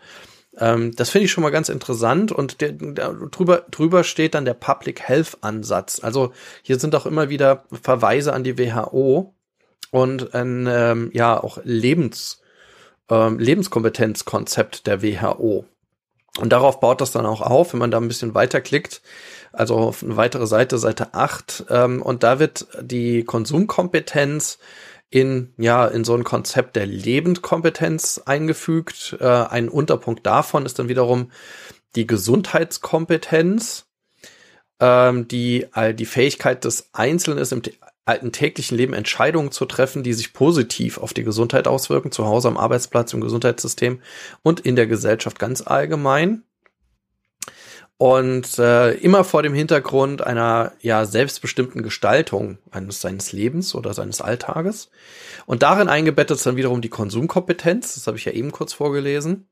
[0.59, 4.45] Ähm, das finde ich schon mal ganz interessant und der, der, drüber, drüber steht dann
[4.45, 6.01] der Public Health Ansatz.
[6.03, 6.33] Also
[6.63, 9.35] hier sind auch immer wieder Verweise an die WHO
[9.91, 12.41] und ein ähm, ja auch Lebens,
[13.11, 15.67] ähm, Lebenskompetenzkonzept der WHO.
[16.39, 19.01] Und darauf baut das dann auch auf, wenn man da ein bisschen weiterklickt,
[19.57, 24.59] also auf eine weitere Seite, Seite 8, ähm, und da wird die Konsumkompetenz
[25.11, 29.17] in, ja, in so ein Konzept der Lebendkompetenz eingefügt.
[29.21, 31.31] Äh, ein Unterpunkt davon ist dann wiederum
[31.95, 33.87] die Gesundheitskompetenz,
[34.81, 37.63] ähm, die all die Fähigkeit des Einzelnen ist, im
[38.05, 42.49] alten täglichen Leben Entscheidungen zu treffen, die sich positiv auf die Gesundheit auswirken, zu Hause
[42.49, 44.01] am Arbeitsplatz, im Gesundheitssystem
[44.43, 46.45] und in der Gesellschaft ganz allgemein.
[47.99, 54.21] Und äh, immer vor dem Hintergrund einer ja selbstbestimmten Gestaltung eines seines Lebens oder seines
[54.21, 54.91] Alltages.
[55.47, 59.49] Und darin eingebettet ist dann wiederum die Konsumkompetenz, das habe ich ja eben kurz vorgelesen.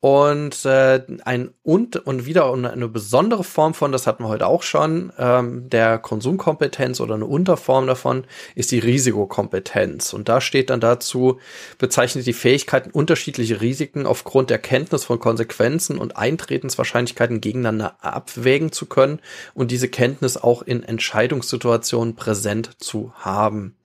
[0.00, 4.62] Und äh, ein und und wieder eine besondere Form von, das hatten wir heute auch
[4.62, 8.24] schon, ähm, der Konsumkompetenz oder eine Unterform davon
[8.54, 10.12] ist die Risikokompetenz.
[10.12, 11.40] Und da steht dann dazu,
[11.78, 18.86] bezeichnet die Fähigkeiten, unterschiedliche Risiken aufgrund der Kenntnis von Konsequenzen und Eintretenswahrscheinlichkeiten gegeneinander abwägen zu
[18.86, 19.18] können
[19.54, 23.77] und diese Kenntnis auch in Entscheidungssituationen präsent zu haben.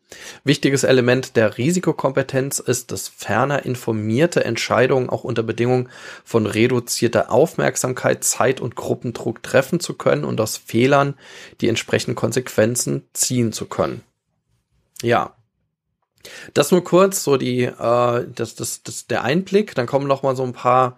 [0.44, 5.90] Wichtiges Element der Risikokompetenz ist, dass ferner informierte Entscheidungen auch unter Bedingungen
[6.24, 11.16] von reduzierter Aufmerksamkeit, Zeit und Gruppendruck treffen zu können und aus Fehlern
[11.62, 14.02] die entsprechenden Konsequenzen ziehen zu können.
[15.02, 15.36] Ja.
[16.54, 19.76] Das nur kurz, so die, äh, das, das, das, der Einblick.
[19.76, 20.98] Dann kommen noch mal so ein paar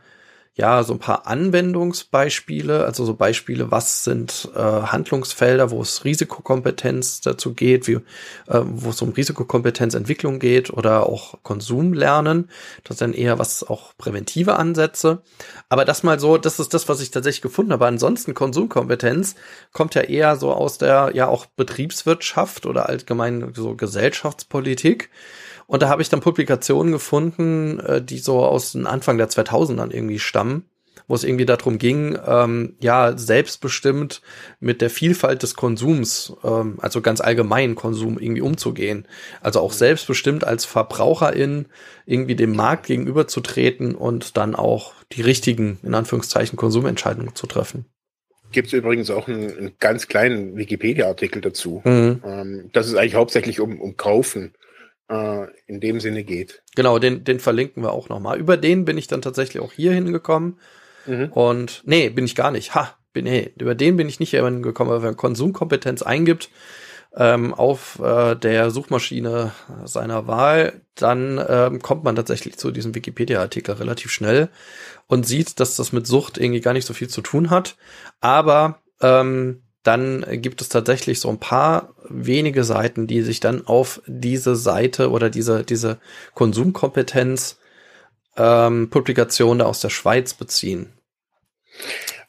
[0.57, 7.19] ja, so ein paar Anwendungsbeispiele, also so Beispiele, was sind äh, Handlungsfelder, wo es Risikokompetenz
[7.19, 7.95] dazu geht, wie,
[8.47, 12.49] äh, wo es um Risikokompetenzentwicklung geht oder auch Konsumlernen.
[12.85, 15.23] Das ist dann eher was auch präventive Ansätze.
[15.67, 17.87] Aber das mal so, das ist das, was ich tatsächlich gefunden habe.
[17.87, 19.35] Ansonsten Konsumkompetenz
[19.73, 25.09] kommt ja eher so aus der ja auch Betriebswirtschaft oder allgemein so Gesellschaftspolitik.
[25.67, 29.91] Und da habe ich dann Publikationen gefunden, äh, die so aus den Anfang der 2000ern
[29.91, 30.65] irgendwie stammen,
[31.07, 34.21] wo es irgendwie darum ging, ähm, ja, selbstbestimmt
[34.59, 39.07] mit der Vielfalt des Konsums, ähm, also ganz allgemein Konsum irgendwie umzugehen.
[39.41, 41.67] Also auch selbstbestimmt als Verbraucherin
[42.05, 47.85] irgendwie dem Markt gegenüberzutreten und dann auch die richtigen, in Anführungszeichen, Konsumentscheidungen zu treffen.
[48.51, 52.21] gibt es übrigens auch einen, einen, ganz kleinen Wikipedia-Artikel dazu, mhm.
[52.23, 54.53] ähm, dass es eigentlich hauptsächlich um, um Kaufen
[55.09, 56.63] äh, in dem Sinne geht.
[56.75, 58.39] Genau, den, den verlinken wir auch nochmal.
[58.39, 60.59] Über den bin ich dann tatsächlich auch hier hingekommen.
[61.05, 61.31] Mhm.
[61.31, 62.75] Und nee, bin ich gar nicht.
[62.75, 66.49] Ha, bin, nee, über den bin ich nicht hingekommen, aber wenn man Konsumkompetenz eingibt,
[67.17, 69.51] ähm, auf äh, der Suchmaschine
[69.85, 74.49] seiner Wahl, dann ähm, kommt man tatsächlich zu diesem Wikipedia-Artikel relativ schnell
[75.07, 77.77] und sieht, dass das mit Sucht irgendwie gar nicht so viel zu tun hat.
[78.19, 84.01] Aber ähm, dann gibt es tatsächlich so ein paar wenige Seiten, die sich dann auf
[84.07, 85.99] diese Seite oder diese, diese
[86.33, 87.59] Konsumkompetenz
[88.35, 90.93] ähm, Publikation aus der Schweiz beziehen.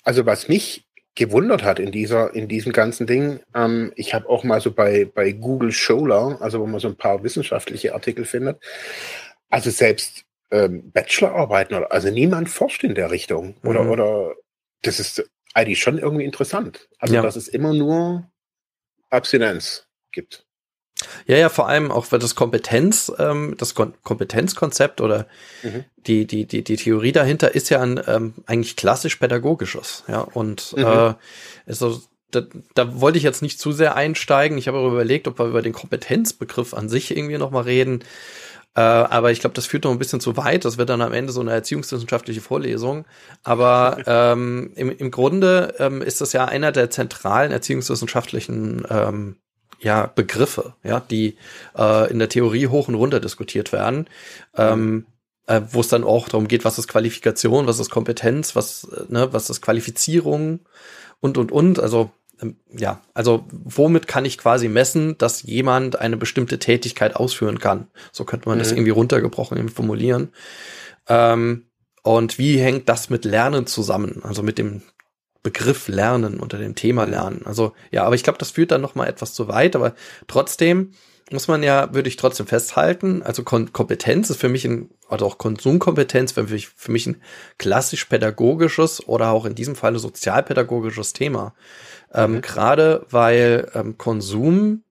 [0.04, 0.86] Also was mich
[1.16, 3.40] gewundert hat in dieser, in diesem ganzen Ding.
[3.54, 6.96] Ähm, ich habe auch mal so bei, bei Google Scholar, also wo man so ein
[6.96, 8.62] paar wissenschaftliche Artikel findet,
[9.48, 13.56] also selbst ähm, Bachelorarbeiten oder also niemand forscht in der Richtung.
[13.64, 13.90] Oder, mhm.
[13.90, 14.34] oder
[14.82, 16.88] das ist eigentlich schon irgendwie interessant.
[16.98, 17.22] Also ja.
[17.22, 18.30] dass es immer nur
[19.10, 20.44] Abstinenz gibt.
[21.26, 25.26] Ja, ja, vor allem auch für das Kompetenz, ähm, das Kon Kompetenzkonzept oder
[25.62, 25.84] mhm.
[25.96, 30.20] die, die, die, die Theorie dahinter ist ja ein ähm, eigentlich klassisch pädagogisches, ja.
[30.20, 30.84] Und mhm.
[30.84, 31.14] äh,
[31.66, 32.00] also
[32.30, 32.42] da,
[32.74, 34.56] da wollte ich jetzt nicht zu sehr einsteigen.
[34.58, 38.02] Ich habe aber überlegt, ob wir über den Kompetenzbegriff an sich irgendwie nochmal reden.
[38.76, 40.66] Äh, aber ich glaube, das führt noch ein bisschen zu weit.
[40.66, 43.06] Das wird dann am Ende so eine erziehungswissenschaftliche Vorlesung.
[43.42, 49.36] Aber ähm, im, im Grunde ähm, ist das ja einer der zentralen erziehungswissenschaftlichen ähm,
[49.80, 51.36] ja, Begriffe, ja, die
[51.76, 54.08] äh, in der Theorie hoch und runter diskutiert werden.
[54.54, 55.06] Ähm,
[55.46, 59.04] äh, wo es dann auch darum geht, was ist Qualifikation, was ist Kompetenz, was, äh,
[59.08, 60.60] ne, was ist Qualifizierung
[61.20, 61.78] und und und.
[61.78, 62.10] Also
[62.70, 67.88] ja, also womit kann ich quasi messen, dass jemand eine bestimmte Tätigkeit ausführen kann?
[68.12, 68.62] So könnte man mhm.
[68.62, 70.32] das irgendwie runtergebrochen formulieren.
[71.08, 71.66] Ähm,
[72.02, 74.20] und wie hängt das mit Lernen zusammen?
[74.22, 74.82] Also mit dem
[75.42, 77.42] Begriff Lernen, unter dem Thema Lernen.
[77.44, 79.74] Also ja, aber ich glaube, das führt dann noch mal etwas zu weit.
[79.74, 79.94] Aber
[80.26, 80.92] trotzdem
[81.30, 85.26] muss man ja, würde ich trotzdem festhalten, also Kon Kompetenz ist für mich ein, oder
[85.26, 87.20] auch Konsumkompetenz für mich, für mich ein
[87.58, 91.54] klassisch pädagogisches oder auch in diesem Falle sozialpädagogisches Thema.
[92.16, 92.40] Ähm, mhm.
[92.40, 94.82] Gerade weil ähm, Konsum,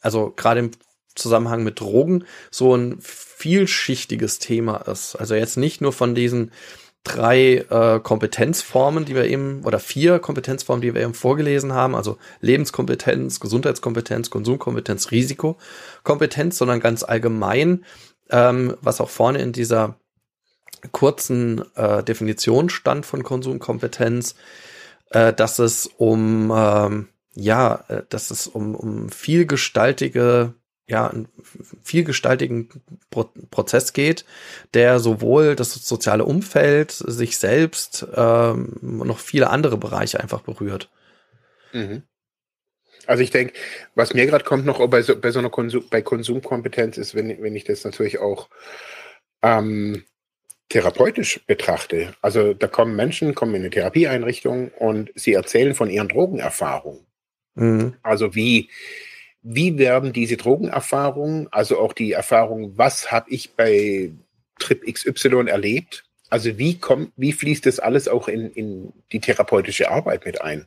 [0.00, 0.70] also gerade im
[1.14, 5.16] Zusammenhang mit Drogen, so ein vielschichtiges Thema ist.
[5.16, 6.52] Also jetzt nicht nur von diesen
[7.04, 12.18] drei äh, Kompetenzformen, die wir eben, oder vier Kompetenzformen, die wir eben vorgelesen haben, also
[12.40, 17.84] Lebenskompetenz, Gesundheitskompetenz, Konsumkompetenz, Risikokompetenz, sondern ganz allgemein,
[18.30, 19.96] ähm, was auch vorne in dieser
[20.92, 24.34] kurzen äh, Definition stand von Konsumkompetenz,
[25.10, 30.54] äh, dass es um ähm, ja, äh, dass es um, um vielgestaltige
[30.88, 31.28] ja, einen
[31.82, 32.70] vielgestaltigen
[33.10, 34.24] Pro Prozess geht,
[34.72, 40.90] der sowohl das soziale Umfeld, sich selbst, ähm, noch viele andere Bereiche einfach berührt.
[41.74, 42.04] Mhm.
[43.06, 43.52] Also ich denke,
[43.94, 47.42] was mir gerade kommt noch bei so, bei so einer Konsum, bei Konsumkompetenz ist, wenn,
[47.42, 48.48] wenn ich das natürlich auch
[49.42, 50.04] ähm,
[50.68, 52.14] therapeutisch betrachte.
[52.20, 57.06] Also da kommen Menschen, kommen in eine Therapieeinrichtung und sie erzählen von ihren Drogenerfahrungen.
[57.54, 57.94] Mhm.
[58.02, 58.68] Also wie,
[59.42, 64.12] wie werden diese Drogenerfahrungen, also auch die Erfahrung, was habe ich bei
[64.58, 69.90] Trip XY erlebt, also wie kommt, wie fließt das alles auch in, in die therapeutische
[69.90, 70.66] Arbeit mit ein?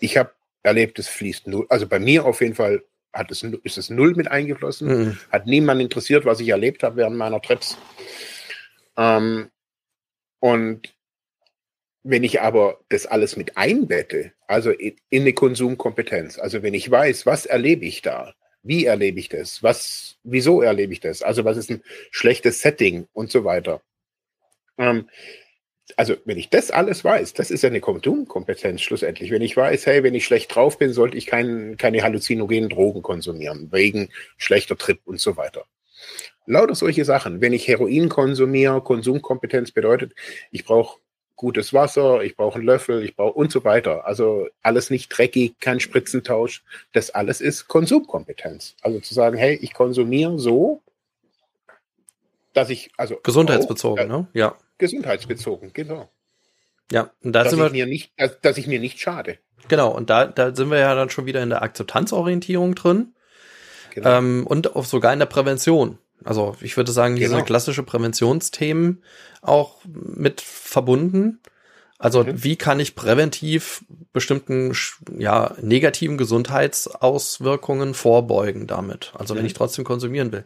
[0.00, 2.82] Ich habe erlebt, es fließt null, also bei mir auf jeden Fall
[3.14, 5.18] hat es, ist es null mit eingeflossen, mhm.
[5.30, 7.78] hat niemand interessiert, was ich erlebt habe während meiner Trips.
[8.96, 9.50] Ähm,
[10.40, 10.94] und
[12.02, 16.90] wenn ich aber das alles mit einbette, also in, in eine Konsumkompetenz, also wenn ich
[16.90, 21.44] weiß, was erlebe ich da, wie erlebe ich das, was, wieso erlebe ich das, also
[21.44, 23.82] was ist ein schlechtes Setting und so weiter.
[24.78, 25.08] Ähm,
[25.96, 29.30] also wenn ich das alles weiß, das ist ja eine Konsumkompetenz schlussendlich.
[29.30, 33.02] Wenn ich weiß, hey, wenn ich schlecht drauf bin, sollte ich kein, keine halluzinogenen Drogen
[33.02, 35.66] konsumieren, wegen schlechter Trip und so weiter.
[36.46, 37.40] Lauter solche Sachen.
[37.40, 40.14] Wenn ich Heroin konsumiere, Konsumkompetenz bedeutet,
[40.50, 40.98] ich brauche
[41.36, 44.06] gutes Wasser, ich brauche einen Löffel, ich brauche und so weiter.
[44.06, 46.62] Also alles nicht dreckig, kein Spritzentausch.
[46.92, 48.76] Das alles ist Konsumkompetenz.
[48.82, 50.82] Also zu sagen, hey, ich konsumiere so,
[52.52, 53.18] dass ich, also.
[53.22, 54.26] Gesundheitsbezogen, oh, ne?
[54.32, 54.56] Ja.
[54.78, 56.08] Gesundheitsbezogen, genau.
[56.92, 57.70] Ja, und da dass sind wir.
[57.70, 59.38] Mir nicht, dass, dass ich mir nicht schade.
[59.68, 63.13] Genau, und da, da sind wir ja dann schon wieder in der Akzeptanzorientierung drin.
[63.94, 64.18] Genau.
[64.18, 65.98] Ähm, und auch sogar in der Prävention.
[66.24, 67.34] Also ich würde sagen, genau.
[67.34, 69.02] diese klassische Präventionsthemen
[69.40, 71.40] auch mit verbunden.
[71.98, 72.42] Also mhm.
[72.42, 74.74] wie kann ich präventiv bestimmten
[75.16, 79.12] ja, negativen Gesundheitsauswirkungen vorbeugen damit?
[79.16, 79.38] Also mhm.
[79.38, 80.44] wenn ich trotzdem konsumieren will.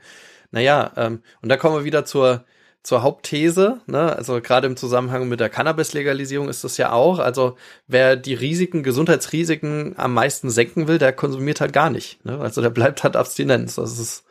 [0.51, 2.45] Naja, ähm, und da kommen wir wieder zur,
[2.83, 4.15] zur Hauptthese, ne?
[4.17, 7.19] Also gerade im Zusammenhang mit der Cannabis-Legalisierung ist das ja auch.
[7.19, 7.57] Also
[7.87, 12.25] wer die Risiken, Gesundheitsrisiken am meisten senken will, der konsumiert halt gar nicht.
[12.25, 12.39] Ne?
[12.41, 13.75] Also der bleibt halt Abstinenz.
[13.75, 14.25] Das ist,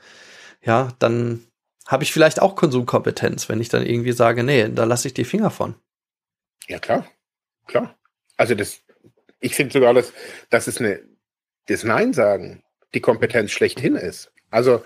[0.62, 1.44] ja, dann
[1.86, 5.26] habe ich vielleicht auch Konsumkompetenz, wenn ich dann irgendwie sage, nee, da lasse ich die
[5.26, 5.76] Finger von.
[6.68, 7.06] Ja, klar.
[7.68, 7.96] Klar.
[8.38, 8.80] Also das,
[9.40, 10.14] ich finde sogar, dass,
[10.50, 11.02] dass es eine,
[11.68, 14.32] das Nein sagen die Kompetenz schlechthin ist.
[14.50, 14.84] Also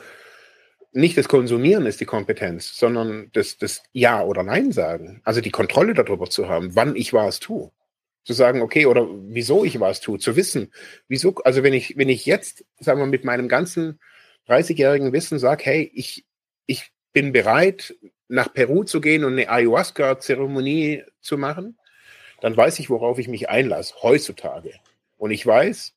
[0.91, 5.21] nicht das Konsumieren ist die Kompetenz, sondern das, das Ja oder Nein sagen.
[5.23, 7.71] Also die Kontrolle darüber zu haben, wann ich was tue.
[8.23, 10.71] Zu sagen, okay, oder wieso ich was tue, zu wissen,
[11.07, 13.99] wieso, also wenn ich, wenn ich jetzt, sagen wir, mit meinem ganzen
[14.47, 16.25] 30-jährigen Wissen sage, hey, ich,
[16.67, 17.95] ich bin bereit,
[18.27, 21.77] nach Peru zu gehen und eine Ayahuasca-Zeremonie zu machen,
[22.41, 24.73] dann weiß ich, worauf ich mich einlasse, heutzutage.
[25.17, 25.93] Und ich weiß,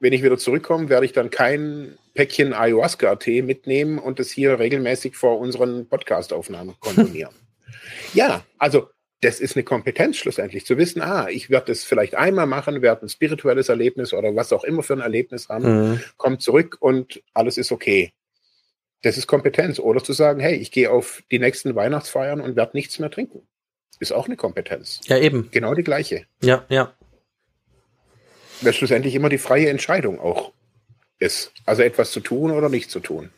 [0.00, 5.16] wenn ich wieder zurückkomme, werde ich dann kein Päckchen Ayahuasca-Tee mitnehmen und das hier regelmäßig
[5.16, 7.34] vor unseren Podcast-Aufnahmen konsumieren.
[8.14, 8.88] ja, also
[9.20, 13.04] das ist eine Kompetenz schlussendlich, zu wissen, ah, ich werde das vielleicht einmal machen, werde
[13.04, 16.00] ein spirituelles Erlebnis oder was auch immer für ein Erlebnis haben, mhm.
[16.16, 18.12] kommt zurück und alles ist okay.
[19.02, 19.78] Das ist Kompetenz.
[19.78, 23.46] Oder zu sagen, hey, ich gehe auf die nächsten Weihnachtsfeiern und werde nichts mehr trinken.
[23.98, 25.00] Ist auch eine Kompetenz.
[25.04, 25.48] Ja, eben.
[25.50, 26.26] Genau die gleiche.
[26.42, 26.94] Ja, ja
[28.60, 30.52] weil schlussendlich immer die freie Entscheidung auch
[31.18, 31.52] ist.
[31.66, 33.30] Also etwas zu tun oder nicht zu tun.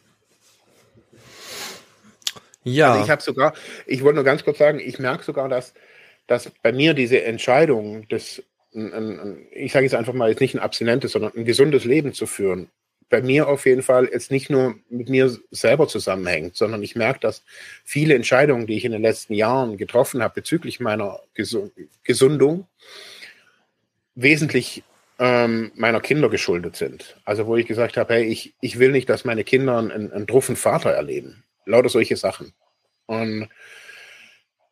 [2.65, 2.93] Ja.
[2.93, 3.55] Also ich habe sogar,
[3.87, 5.75] ich wollte nur ganz kurz sagen, ich merke sogar, dass,
[6.27, 8.43] dass bei mir diese Entscheidung, das,
[8.73, 12.71] ich sage jetzt einfach mal, jetzt nicht ein abstinentes, sondern ein gesundes Leben zu führen,
[13.13, 17.21] bei mir auf jeden Fall jetzt nicht nur mit mir selber zusammenhängt, sondern ich merke,
[17.21, 17.43] dass
[17.85, 21.21] viele Entscheidungen, die ich in den letzten Jahren getroffen habe bezüglich meiner
[22.05, 22.67] Gesundung,
[24.15, 24.83] wesentlich
[25.23, 27.17] ähm, meiner Kinder geschuldet sind.
[27.25, 30.27] Also wo ich gesagt habe, hey, ich, ich will nicht, dass meine Kinder einen, einen
[30.27, 31.45] druffen Vater erleben.
[31.65, 32.53] Lauter solche Sachen.
[33.07, 33.49] Und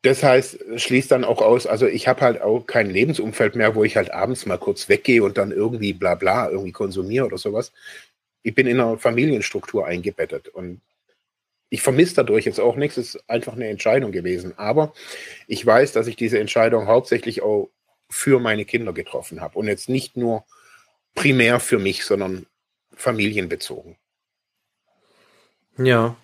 [0.03, 3.85] das heißt, schließt dann auch aus, also ich habe halt auch kein Lebensumfeld mehr, wo
[3.85, 7.73] ich halt abends mal kurz weggehe und dann irgendwie bla bla irgendwie konsumiere oder sowas.
[8.43, 10.81] Ich bin in einer Familienstruktur eingebettet und
[11.69, 14.55] ich vermisse dadurch jetzt auch nichts, es ist einfach eine Entscheidung gewesen.
[14.57, 14.95] Aber
[15.47, 17.71] ich weiß, dass ich diese Entscheidung hauptsächlich auch
[18.11, 20.45] für meine Kinder getroffen habe und jetzt nicht nur
[21.15, 22.47] primär für mich, sondern
[22.95, 23.97] familienbezogen.
[25.79, 26.17] Ja.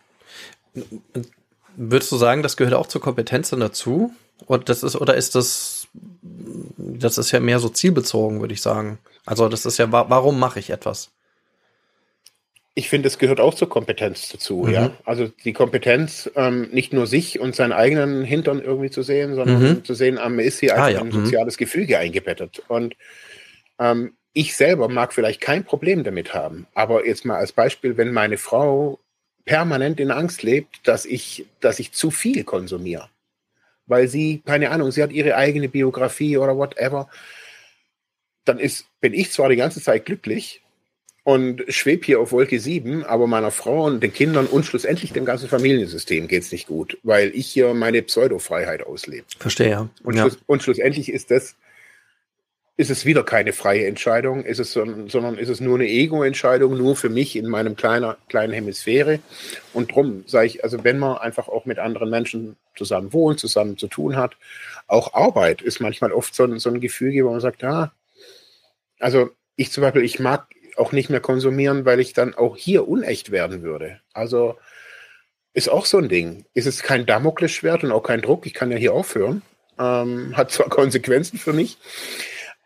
[1.77, 4.13] Würdest du sagen, das gehört auch zur Kompetenz dann dazu?
[4.47, 5.89] Oder das ist, oder ist das,
[6.77, 8.99] das ist ja mehr so zielbezogen, würde ich sagen.
[9.25, 11.13] Also das ist ja, warum mache ich etwas?
[12.79, 14.71] Ich finde, es gehört auch zur Kompetenz dazu, mhm.
[14.71, 14.91] ja.
[15.07, 19.63] Also die Kompetenz, ähm, nicht nur sich und seinen eigenen Hintern irgendwie zu sehen, sondern
[19.63, 19.85] mhm.
[19.85, 21.01] zu sehen, ähm, ist hier ah, ja.
[21.01, 21.25] ein mhm.
[21.25, 22.63] soziales Gefüge eingebettet.
[22.69, 22.95] Und
[23.79, 28.13] ähm, ich selber mag vielleicht kein Problem damit haben, aber jetzt mal als Beispiel, wenn
[28.13, 29.01] meine Frau
[29.47, 33.09] permanent in Angst lebt, dass ich, dass ich zu viel konsumiere,
[33.87, 37.09] weil sie, keine Ahnung, sie hat ihre eigene Biografie oder whatever,
[38.45, 40.61] dann ist, bin ich zwar die ganze Zeit glücklich,
[41.27, 45.25] und schweb hier auf Wolke 7, aber meiner Frau und den Kindern und schlussendlich dem
[45.25, 49.25] ganzen Familiensystem geht's nicht gut, weil ich hier meine Pseudo-Freiheit auslebe.
[49.37, 49.89] Verstehe, ja.
[50.05, 50.17] Und.
[50.17, 51.57] Schluss, und schlussendlich ist das,
[52.77, 56.95] ist es wieder keine freie Entscheidung, ist es, sondern ist es nur eine Ego-Entscheidung, nur
[56.95, 59.19] für mich in meinem kleiner, kleinen Hemisphäre.
[59.73, 63.77] Und drum sage ich, also wenn man einfach auch mit anderen Menschen zusammen wohnt, zusammen
[63.79, 64.37] zu tun hat,
[64.87, 67.91] auch Arbeit ist manchmal oft so ein, so ein Gefüge, wo man sagt, ah,
[69.01, 70.47] also ich zum Beispiel, ich mag
[70.77, 74.01] auch nicht mehr konsumieren, weil ich dann auch hier unecht werden würde.
[74.13, 74.57] Also
[75.55, 76.45] ist auch so ein Ding.
[76.55, 78.47] Ist es kein Damoklesschwert und auch kein Druck.
[78.47, 79.43] Ich kann ja hier aufhören.
[79.79, 81.79] Ähm, hat zwar Konsequenzen für mich,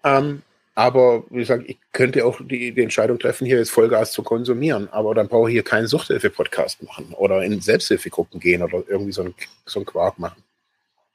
[0.04, 0.42] ähm,
[0.74, 4.88] aber wie gesagt, ich könnte auch die, die, Entscheidung treffen, hier jetzt Vollgas zu konsumieren.
[4.92, 9.22] Aber dann brauche ich hier keinen Suchthilfe-Podcast machen oder in Selbsthilfegruppen gehen oder irgendwie so
[9.22, 9.34] ein,
[9.66, 10.42] so Quark machen.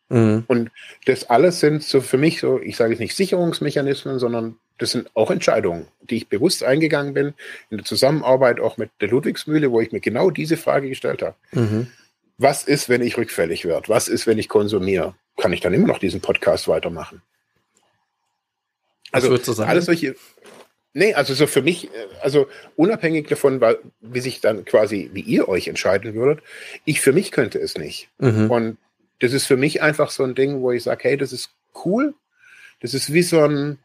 [0.09, 0.43] Mhm.
[0.47, 0.71] Und
[1.05, 5.09] das alles sind so für mich so, ich sage jetzt nicht Sicherungsmechanismen, sondern das sind
[5.13, 7.33] auch Entscheidungen, die ich bewusst eingegangen bin,
[7.69, 11.35] in der Zusammenarbeit auch mit der Ludwigsmühle, wo ich mir genau diese Frage gestellt habe.
[11.51, 11.87] Mhm.
[12.37, 13.87] Was ist, wenn ich rückfällig werde?
[13.87, 15.15] Was ist, wenn ich konsumiere?
[15.37, 17.21] Kann ich dann immer noch diesen Podcast weitermachen?
[19.11, 20.15] Also, alles solche,
[20.97, 21.89] Nee, also so für mich,
[22.21, 22.47] also
[22.77, 23.61] unabhängig davon,
[23.99, 26.41] wie sich dann quasi, wie ihr euch entscheiden würdet,
[26.85, 28.07] ich für mich könnte es nicht.
[28.17, 28.49] Mhm.
[28.49, 28.77] Und
[29.19, 31.49] das ist für mich einfach so ein Ding, wo ich sage, hey, das ist
[31.83, 32.13] cool.
[32.79, 33.77] Das ist wie so ein,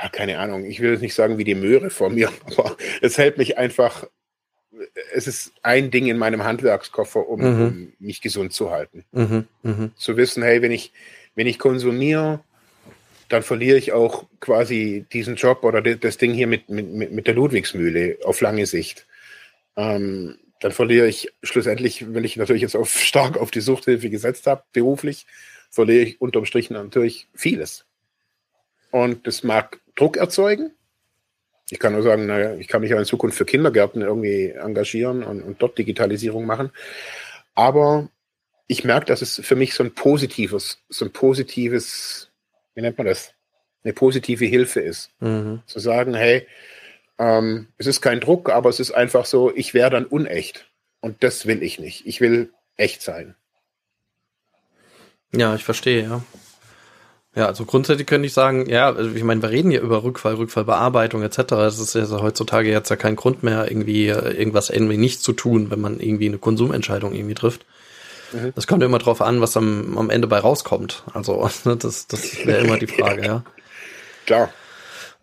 [0.00, 3.18] ja, keine Ahnung, ich will jetzt nicht sagen wie die Möhre vor mir, aber es
[3.18, 4.06] hält mich einfach,
[5.14, 7.66] es ist ein Ding in meinem Handwerkskoffer, um, mhm.
[7.66, 9.04] um mich gesund zu halten.
[9.12, 9.46] Mhm.
[9.62, 9.92] Mhm.
[9.96, 10.92] Zu wissen, hey, wenn ich,
[11.34, 12.40] wenn ich konsumiere,
[13.28, 17.34] dann verliere ich auch quasi diesen Job oder das Ding hier mit, mit, mit der
[17.34, 19.06] Ludwigsmühle auf lange Sicht.
[19.76, 24.46] Ähm, dann verliere ich schlussendlich, wenn ich natürlich jetzt auf, stark auf die Suchthilfe gesetzt
[24.46, 25.26] habe, beruflich,
[25.70, 27.84] verliere ich unterm Strich natürlich vieles.
[28.96, 30.72] Und das mag Druck erzeugen.
[31.68, 35.22] Ich kann nur sagen, naja, ich kann mich ja in Zukunft für Kindergärten irgendwie engagieren
[35.22, 36.70] und, und dort Digitalisierung machen.
[37.54, 38.08] Aber
[38.68, 42.30] ich merke, dass es für mich so ein positives, so ein positives,
[42.74, 43.34] wie nennt man das?
[43.84, 45.10] Eine positive Hilfe ist.
[45.20, 45.60] Mhm.
[45.66, 46.46] Zu sagen, hey,
[47.18, 50.70] ähm, es ist kein Druck, aber es ist einfach so, ich wäre dann unecht.
[51.00, 52.06] Und das will ich nicht.
[52.06, 53.34] Ich will echt sein.
[55.34, 56.22] Ja, ich verstehe, ja.
[57.36, 60.34] Ja, also grundsätzlich könnte ich sagen, ja, also ich meine, wir reden ja über Rückfall,
[60.36, 61.36] Rückfallbearbeitung etc.
[61.48, 65.34] Das ist ja heutzutage jetzt ja kein Grund mehr, irgendwie äh, irgendwas irgendwie nicht zu
[65.34, 67.66] tun, wenn man irgendwie eine Konsumentscheidung irgendwie trifft.
[68.32, 68.52] Mhm.
[68.54, 71.04] Das kommt immer drauf an, was am, am Ende bei rauskommt.
[71.12, 73.44] Also, das, das wäre immer die Frage, ja.
[74.24, 74.48] Klar.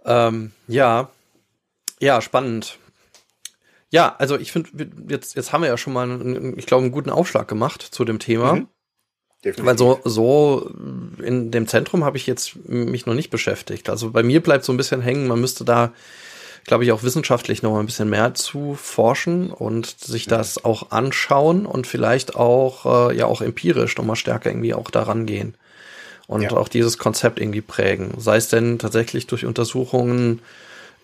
[0.05, 1.09] Ähm, ja,
[1.99, 2.77] ja, spannend.
[3.89, 4.69] Ja, also ich finde,
[5.09, 8.05] jetzt, jetzt haben wir ja schon mal, einen, ich glaube, einen guten Aufschlag gemacht zu
[8.05, 8.53] dem Thema.
[8.53, 8.67] Mhm.
[9.43, 9.65] Definitiv.
[9.65, 10.71] Weil so, so
[11.21, 13.89] in dem Zentrum habe ich jetzt mich noch nicht beschäftigt.
[13.89, 15.91] Also bei mir bleibt so ein bisschen hängen, man müsste da,
[16.65, 20.65] glaube ich, auch wissenschaftlich noch mal ein bisschen mehr zu forschen und sich das mhm.
[20.65, 25.25] auch anschauen und vielleicht auch, äh, ja, auch empirisch noch mal stärker irgendwie auch daran
[25.25, 25.55] gehen.
[26.27, 26.51] Und ja.
[26.51, 28.13] auch dieses Konzept irgendwie prägen.
[28.17, 30.39] Sei es denn tatsächlich durch Untersuchungen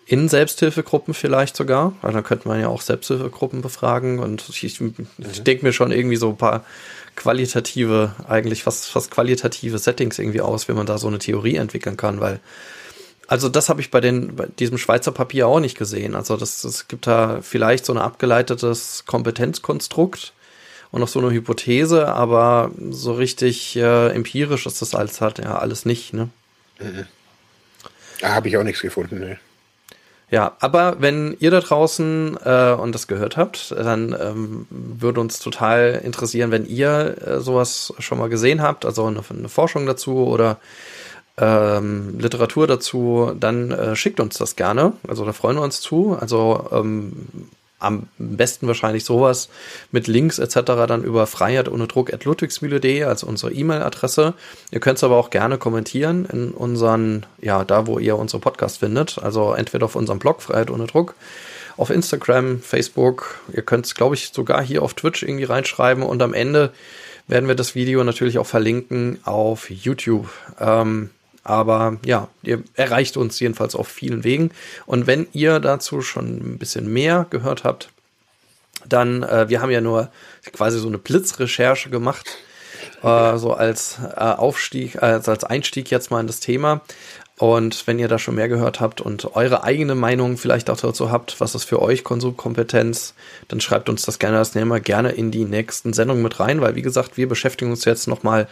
[0.06, 4.80] in Selbsthilfegruppen vielleicht sogar, weil dann könnte man ja auch Selbsthilfegruppen befragen und ich, ich
[4.80, 4.94] mhm.
[5.44, 6.64] denke mir schon irgendwie so ein paar
[7.20, 11.98] qualitative, eigentlich fast, fast qualitative Settings irgendwie aus, wie man da so eine Theorie entwickeln
[11.98, 12.40] kann, weil
[13.28, 16.16] also das habe ich bei, den, bei diesem Schweizer Papier auch nicht gesehen.
[16.16, 20.32] Also das, es gibt da vielleicht so ein abgeleitetes Kompetenzkonstrukt
[20.90, 25.58] und noch so eine Hypothese, aber so richtig äh, empirisch ist das alles halt ja
[25.58, 26.12] alles nicht.
[26.12, 26.30] Ne?
[26.80, 27.06] Mhm.
[28.20, 29.20] Da habe ich auch nichts gefunden.
[29.20, 29.38] Ne.
[30.30, 35.40] Ja, aber wenn ihr da draußen äh, und das gehört habt, dann ähm, würde uns
[35.40, 40.28] total interessieren, wenn ihr äh, sowas schon mal gesehen habt, also eine, eine Forschung dazu
[40.28, 40.58] oder
[41.36, 44.92] ähm, Literatur dazu, dann äh, schickt uns das gerne.
[45.08, 46.16] Also da freuen wir uns zu.
[46.20, 47.26] Also ähm,
[47.80, 49.48] am besten wahrscheinlich sowas
[49.90, 50.60] mit Links etc.
[50.86, 54.34] dann über Freiheit ohne Druck at ludwigsmühle.de als unsere E-Mail-Adresse.
[54.70, 58.78] Ihr könnt es aber auch gerne kommentieren in unseren, ja, da wo ihr unsere Podcast
[58.78, 59.18] findet.
[59.18, 61.14] Also entweder auf unserem Blog Freiheit ohne Druck,
[61.76, 63.40] auf Instagram, Facebook.
[63.52, 66.72] Ihr könnt es, glaube ich, sogar hier auf Twitch irgendwie reinschreiben und am Ende
[67.26, 70.28] werden wir das Video natürlich auch verlinken auf YouTube.
[70.58, 71.10] Ähm,
[71.44, 74.50] aber ja, ihr erreicht uns jedenfalls auf vielen Wegen.
[74.86, 77.90] Und wenn ihr dazu schon ein bisschen mehr gehört habt,
[78.86, 80.10] dann, äh, wir haben ja nur
[80.52, 82.38] quasi so eine Blitzrecherche gemacht,
[83.02, 86.82] äh, so als äh, Aufstieg, äh, als Einstieg jetzt mal in das Thema.
[87.40, 91.10] Und wenn ihr da schon mehr gehört habt und eure eigene Meinung vielleicht auch dazu
[91.10, 93.14] habt, was ist für euch Konsumkompetenz,
[93.48, 96.60] dann schreibt uns das gerne, das nehmen wir gerne in die nächsten Sendungen mit rein,
[96.60, 98.46] weil wie gesagt, wir beschäftigen uns jetzt nochmal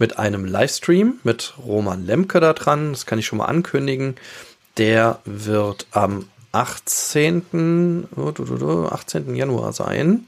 [0.00, 2.92] mit einem Livestream mit Roman Lemke da dran.
[2.92, 4.16] Das kann ich schon mal ankündigen.
[4.78, 8.08] Der wird am 18.
[8.90, 9.36] 18.
[9.36, 10.26] Januar sein.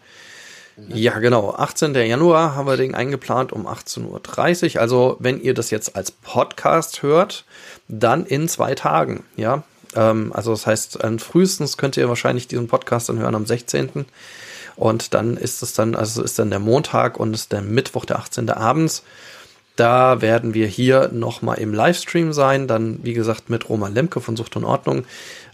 [0.88, 1.54] Ja, genau.
[1.54, 1.94] 18.
[1.94, 4.80] Januar haben wir den eingeplant um 18.30 Uhr.
[4.80, 7.44] Also, wenn ihr das jetzt als Podcast hört,
[7.88, 9.24] dann in zwei Tagen.
[9.36, 9.64] Ja,
[9.94, 14.06] ähm, also das heißt, frühestens könnt ihr wahrscheinlich diesen Podcast dann hören am 16.
[14.76, 18.18] Und dann ist es dann, also ist dann der Montag und ist der Mittwoch, der
[18.18, 18.50] 18.
[18.50, 19.02] abends.
[19.76, 24.36] Da werden wir hier nochmal im Livestream sein, dann wie gesagt mit Roman Lemke von
[24.36, 25.04] Sucht und Ordnung,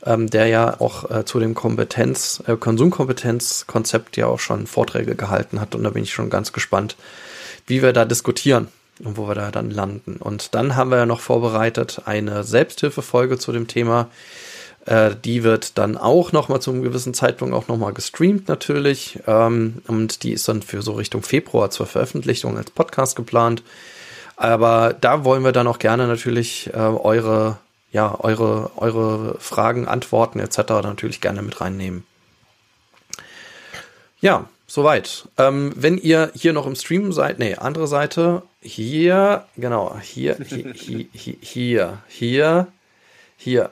[0.04, 5.60] ähm, der ja auch äh, zu dem Kompetenz, äh, Konsumkompetenzkonzept ja auch schon Vorträge gehalten
[5.60, 6.96] hat und da bin ich schon ganz gespannt,
[7.66, 8.68] wie wir da diskutieren
[9.04, 10.16] und wo wir da dann landen.
[10.16, 14.08] Und dann haben wir ja noch vorbereitet eine Selbsthilfefolge zu dem Thema.
[14.86, 19.20] Äh, die wird dann auch nochmal zu einem gewissen Zeitpunkt auch nochmal gestreamt natürlich.
[19.26, 23.62] Ähm, und die ist dann für so Richtung Februar zur Veröffentlichung als Podcast geplant.
[24.38, 27.58] Aber da wollen wir dann auch gerne natürlich äh, eure,
[27.90, 30.58] ja, eure, eure Fragen, Antworten etc.
[30.84, 32.06] natürlich gerne mit reinnehmen.
[34.20, 35.28] Ja, soweit.
[35.38, 41.06] Ähm, wenn ihr hier noch im Stream seid, nee, andere Seite, hier, genau, hier, hier,
[41.12, 42.68] hier, hier,
[43.36, 43.70] hier.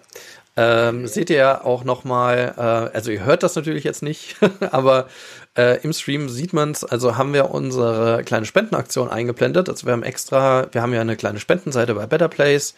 [0.57, 4.37] Ähm, seht ihr ja auch nochmal, äh, also ihr hört das natürlich jetzt nicht,
[4.73, 5.09] aber
[5.57, 9.69] äh, im Stream sieht man es, also haben wir unsere kleine Spendenaktion eingeblendet.
[9.69, 12.75] Also wir haben extra, wir haben ja eine kleine Spendenseite bei Better Place,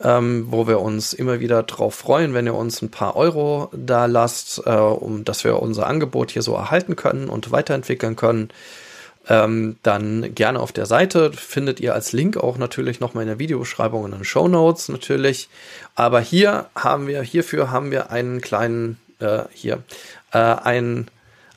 [0.00, 4.06] ähm, wo wir uns immer wieder drauf freuen, wenn ihr uns ein paar Euro da
[4.06, 8.50] lasst, äh, um dass wir unser Angebot hier so erhalten können und weiterentwickeln können
[9.28, 11.32] ähm, dann gerne auf der Seite.
[11.32, 14.88] Findet ihr als Link auch natürlich nochmal in der Videobeschreibung und in den Show Notes
[14.88, 15.48] natürlich.
[15.94, 19.82] Aber hier haben wir, hierfür haben wir einen kleinen, äh, hier,
[20.32, 21.08] äh, ein,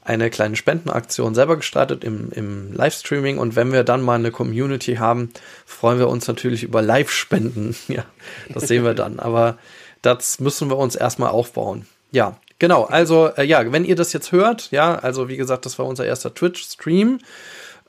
[0.06, 4.96] eine kleine Spendenaktion selber gestartet im, im Livestreaming und wenn wir dann mal eine Community
[4.96, 5.30] haben,
[5.66, 7.76] freuen wir uns natürlich über Live-Spenden.
[7.88, 8.06] Ja,
[8.50, 9.20] das sehen wir dann.
[9.20, 9.58] Aber
[10.02, 11.86] das müssen wir uns erstmal aufbauen.
[12.12, 12.84] Ja, genau.
[12.84, 16.06] Also, äh, ja, wenn ihr das jetzt hört, ja, also wie gesagt, das war unser
[16.06, 17.20] erster Twitch-Stream.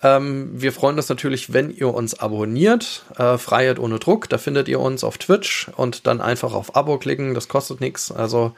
[0.03, 3.05] Ähm, wir freuen uns natürlich, wenn ihr uns abonniert.
[3.17, 6.99] Äh, Freiheit ohne Druck, da findet ihr uns auf Twitch und dann einfach auf Abo
[6.99, 8.13] klicken, das kostet nichts.
[8.13, 8.53] Also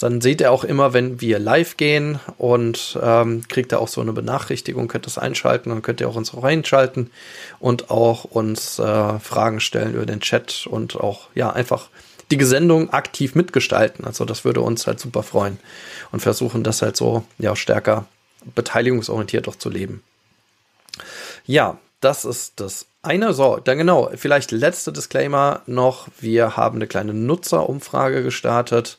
[0.00, 4.00] dann seht ihr auch immer, wenn wir live gehen und ähm, kriegt ihr auch so
[4.00, 7.10] eine Benachrichtigung, könnt es einschalten und könnt ihr auch uns reinschalten
[7.60, 11.88] und auch uns äh, Fragen stellen über den Chat und auch ja einfach
[12.30, 14.04] die Sendung aktiv mitgestalten.
[14.04, 15.58] Also das würde uns halt super freuen
[16.12, 18.06] und versuchen das halt so ja stärker
[18.54, 20.02] beteiligungsorientiert auch zu leben.
[21.46, 23.32] Ja, das ist das eine.
[23.32, 26.08] So, dann genau, vielleicht letzte Disclaimer noch.
[26.20, 28.98] Wir haben eine kleine Nutzerumfrage gestartet.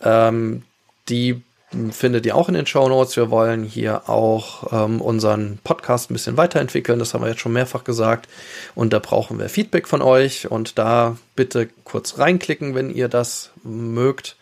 [0.00, 0.62] Ähm,
[1.08, 1.42] die
[1.90, 3.16] findet ihr auch in den Show Notes.
[3.16, 6.98] Wir wollen hier auch ähm, unseren Podcast ein bisschen weiterentwickeln.
[6.98, 8.28] Das haben wir jetzt schon mehrfach gesagt.
[8.74, 10.50] Und da brauchen wir Feedback von euch.
[10.50, 14.36] Und da bitte kurz reinklicken, wenn ihr das mögt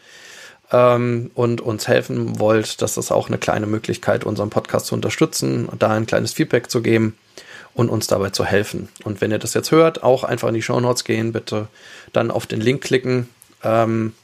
[0.72, 2.82] ähm, und uns helfen wollt.
[2.82, 6.82] Das ist auch eine kleine Möglichkeit, unseren Podcast zu unterstützen da ein kleines Feedback zu
[6.82, 7.16] geben
[7.74, 8.88] und uns dabei zu helfen.
[9.04, 11.68] Und wenn ihr das jetzt hört, auch einfach in die Show Notes gehen, bitte
[12.12, 13.28] dann auf den Link klicken
[13.62, 14.14] ähm,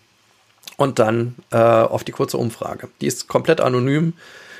[0.76, 2.88] und dann äh, auf die kurze Umfrage.
[3.00, 4.14] Die ist komplett anonym.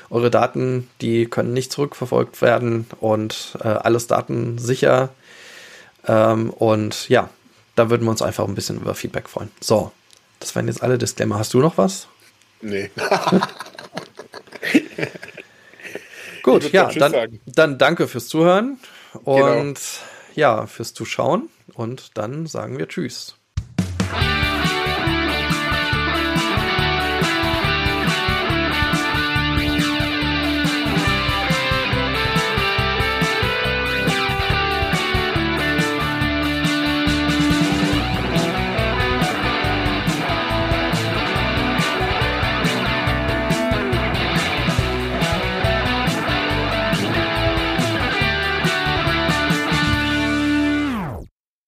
[0.09, 5.09] Eure Daten, die können nicht zurückverfolgt werden und äh, alles datensicher.
[6.07, 7.29] Ähm, und ja,
[7.75, 9.49] da würden wir uns einfach ein bisschen über Feedback freuen.
[9.59, 9.91] So,
[10.43, 11.39] das waren jetzt alle Disclaimer.
[11.39, 12.07] Hast du noch was?
[12.61, 12.91] Nee.
[16.43, 18.77] Gut, ja, dann, dann danke fürs Zuhören
[19.23, 19.75] und genau.
[20.35, 23.37] ja, fürs Zuschauen und dann sagen wir Tschüss.